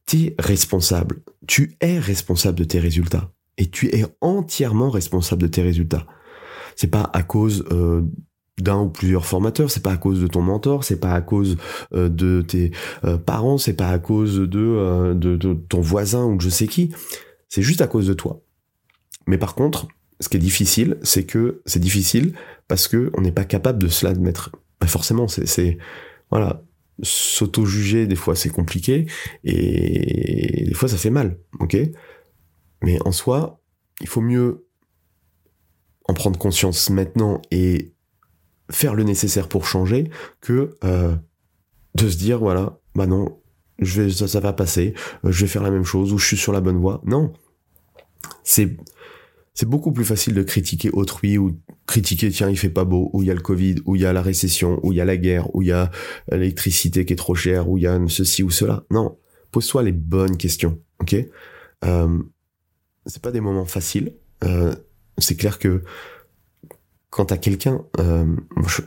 Tu 0.06 0.26
es 0.26 0.34
responsable, 0.38 1.22
tu 1.46 1.76
es 1.80 1.98
responsable 1.98 2.58
de 2.58 2.64
tes 2.64 2.78
résultats 2.78 3.32
et 3.58 3.68
tu 3.68 3.94
es 3.94 4.04
entièrement 4.20 4.90
responsable 4.90 5.42
de 5.42 5.48
tes 5.48 5.62
résultats. 5.62 6.06
C'est 6.76 6.90
pas 6.90 7.10
à 7.12 7.22
cause 7.22 7.64
euh, 7.72 8.02
d'un 8.60 8.80
ou 8.80 8.88
plusieurs 8.88 9.26
formateurs, 9.26 9.70
c'est 9.70 9.82
pas 9.82 9.92
à 9.92 9.96
cause 9.96 10.20
de 10.20 10.26
ton 10.26 10.40
mentor, 10.40 10.84
c'est 10.84 10.98
pas 10.98 11.12
à 11.12 11.20
cause 11.20 11.56
euh, 11.92 12.08
de 12.08 12.42
tes 12.42 12.70
euh, 13.04 13.18
parents, 13.18 13.58
c'est 13.58 13.74
pas 13.74 13.88
à 13.88 13.98
cause 13.98 14.38
euh, 14.54 15.14
de, 15.14 15.36
de, 15.36 15.54
ton 15.54 15.80
voisin 15.80 16.24
ou 16.24 16.36
de 16.36 16.42
je 16.42 16.48
sais 16.48 16.66
qui, 16.66 16.94
c'est 17.48 17.62
juste 17.62 17.82
à 17.82 17.86
cause 17.86 18.06
de 18.06 18.14
toi. 18.14 18.40
Mais 19.26 19.36
par 19.36 19.54
contre, 19.54 19.88
ce 20.20 20.28
qui 20.28 20.38
est 20.38 20.40
difficile, 20.40 20.96
c'est 21.02 21.24
que 21.24 21.60
c'est 21.66 21.80
difficile 21.80 22.32
parce 22.68 22.88
que 22.88 23.10
on 23.14 23.20
n'est 23.20 23.32
pas 23.32 23.44
capable 23.44 23.78
de 23.78 23.88
se 23.88 24.06
l'admettre. 24.06 24.50
Bah 24.80 24.86
forcément, 24.86 25.28
c'est 25.28 25.78
voilà, 26.30 26.62
s'auto-juger 27.02 28.06
des 28.06 28.16
fois 28.16 28.34
c'est 28.34 28.48
compliqué 28.48 29.06
et 29.44 30.64
des 30.66 30.74
fois 30.74 30.88
ça 30.88 30.96
fait 30.96 31.10
mal, 31.10 31.38
ok? 31.60 31.76
Mais 32.82 32.98
en 33.04 33.12
soi, 33.12 33.60
il 34.00 34.08
faut 34.08 34.20
mieux 34.22 34.66
en 36.08 36.14
prendre 36.14 36.38
conscience 36.38 36.88
maintenant 36.88 37.42
et 37.50 37.95
faire 38.70 38.94
le 38.94 39.04
nécessaire 39.04 39.48
pour 39.48 39.66
changer 39.66 40.10
que 40.40 40.76
euh, 40.84 41.14
de 41.94 42.08
se 42.08 42.16
dire 42.16 42.38
voilà 42.38 42.78
bah 42.94 43.06
non 43.06 43.40
je 43.78 44.02
vais 44.02 44.10
ça, 44.10 44.40
va 44.40 44.52
passer 44.52 44.94
euh, 45.24 45.32
je 45.32 45.42
vais 45.42 45.46
faire 45.46 45.62
la 45.62 45.70
même 45.70 45.84
chose 45.84 46.12
ou 46.12 46.18
je 46.18 46.26
suis 46.26 46.36
sur 46.36 46.52
la 46.52 46.60
bonne 46.60 46.78
voie. 46.78 47.02
Non. 47.04 47.32
C'est 48.42 48.76
c'est 49.54 49.68
beaucoup 49.68 49.92
plus 49.92 50.04
facile 50.04 50.34
de 50.34 50.42
critiquer 50.42 50.90
autrui 50.90 51.38
ou 51.38 51.58
critiquer 51.86 52.30
tiens 52.30 52.50
il 52.50 52.58
fait 52.58 52.70
pas 52.70 52.84
beau 52.84 53.10
ou 53.12 53.22
il 53.22 53.28
y 53.28 53.30
a 53.30 53.34
le 53.34 53.40
Covid 53.40 53.76
ou 53.86 53.96
il 53.96 54.02
y 54.02 54.06
a 54.06 54.12
la 54.12 54.22
récession 54.22 54.80
ou 54.82 54.92
il 54.92 54.96
y 54.96 55.00
a 55.00 55.04
la 55.04 55.16
guerre 55.16 55.54
ou 55.54 55.62
il 55.62 55.68
y 55.68 55.72
a 55.72 55.90
l'électricité 56.30 57.04
qui 57.04 57.12
est 57.12 57.16
trop 57.16 57.34
chère 57.34 57.68
ou 57.68 57.78
il 57.78 57.84
y 57.84 57.86
a 57.86 57.98
ceci 58.08 58.42
ou 58.42 58.50
cela. 58.50 58.84
Non. 58.90 59.18
Pose-toi 59.52 59.82
les 59.82 59.92
bonnes 59.92 60.36
questions 60.36 60.78
ok? 61.00 61.16
Euh, 61.84 62.18
c'est 63.06 63.22
pas 63.22 63.32
des 63.32 63.40
moments 63.40 63.64
faciles. 63.64 64.14
Euh, 64.44 64.74
c'est 65.18 65.36
clair 65.36 65.58
que 65.58 65.82
quand 67.16 67.24
t'as 67.24 67.38
quelqu'un, 67.38 67.80
euh, 67.98 68.26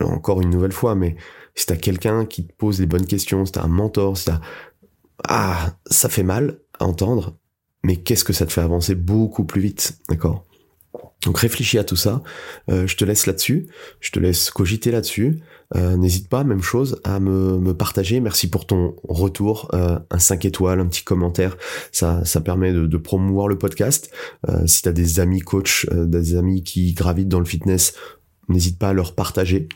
encore 0.02 0.39
une 0.39 0.52
nouvelle 0.52 0.72
fois, 0.72 0.94
mais 0.94 1.15
si 1.56 1.65
t'as 1.65 1.76
quelqu'un 1.76 2.28
qui 2.28 2.46
te 2.46 2.54
pose 2.54 2.80
les 2.80 2.86
bonnes 2.86 3.08
questions, 3.08 3.44
si 3.44 3.54
t'as 3.54 3.63
un 3.63 3.68
mentor, 3.68 4.20
si 4.20 4.26
t'as... 4.26 4.39
Ah, 5.28 5.72
ça 5.89 6.10
fait 6.10 6.22
mal 6.22 6.60
à 6.78 6.86
entendre, 6.86 7.36
mais 7.84 7.96
qu'est-ce 7.96 8.24
que 8.24 8.32
ça 8.32 8.46
te 8.46 8.54
fait 8.54 8.62
avancer 8.62 8.94
beaucoup 8.94 9.46
plus 9.46 9.62
vite, 9.62 9.98
d'accord? 10.10 10.46
Donc 11.26 11.39
réfléchis 11.39 11.80
à 11.80 11.84
tout 11.84 11.96
ça. 11.96 12.22
Euh, 12.70 12.86
je 12.86 12.96
te 12.96 13.04
laisse 13.04 13.26
là-dessus. 13.26 13.68
Je 14.00 14.12
te 14.12 14.20
laisse 14.20 14.52
cogiter 14.52 14.92
là-dessus. 14.92 15.39
Euh, 15.76 15.98
n'hésite 15.98 16.30
pas, 16.30 16.44
même 16.44 16.62
chose, 16.62 17.02
à 17.04 17.20
me, 17.20 17.74
partager. 17.74 18.20
Merci 18.22 18.50
pour 18.50 18.65
ton 18.65 18.96
retour. 19.04 19.70
Un 19.74 20.20
5 20.20 20.46
étoiles, 20.46 20.80
un 20.80 20.88
petit 20.88 21.04
commentaire. 21.04 21.58
Ça, 21.92 22.24
ça 22.26 22.42
permet 22.42 22.72
de, 22.72 22.86
de 22.86 22.98
promouvoir 22.98 23.48
le 23.48 23.58
podcast. 23.58 24.12
si 24.65 24.82
tu 24.82 24.89
as 24.89 24.94
des 24.94 25.20
amis 25.20 25.42
coachs, 25.42 25.86
des 25.92 26.38
amis 26.38 26.63
qui 26.63 26.94
gravitent 26.94 27.28
dans 27.28 27.39
le 27.39 27.46
fitness, 27.46 27.94
n'hésite 28.50 28.78
pas 28.78 28.90
à 28.90 28.94
leur 28.94 29.16
partager. 29.16 29.70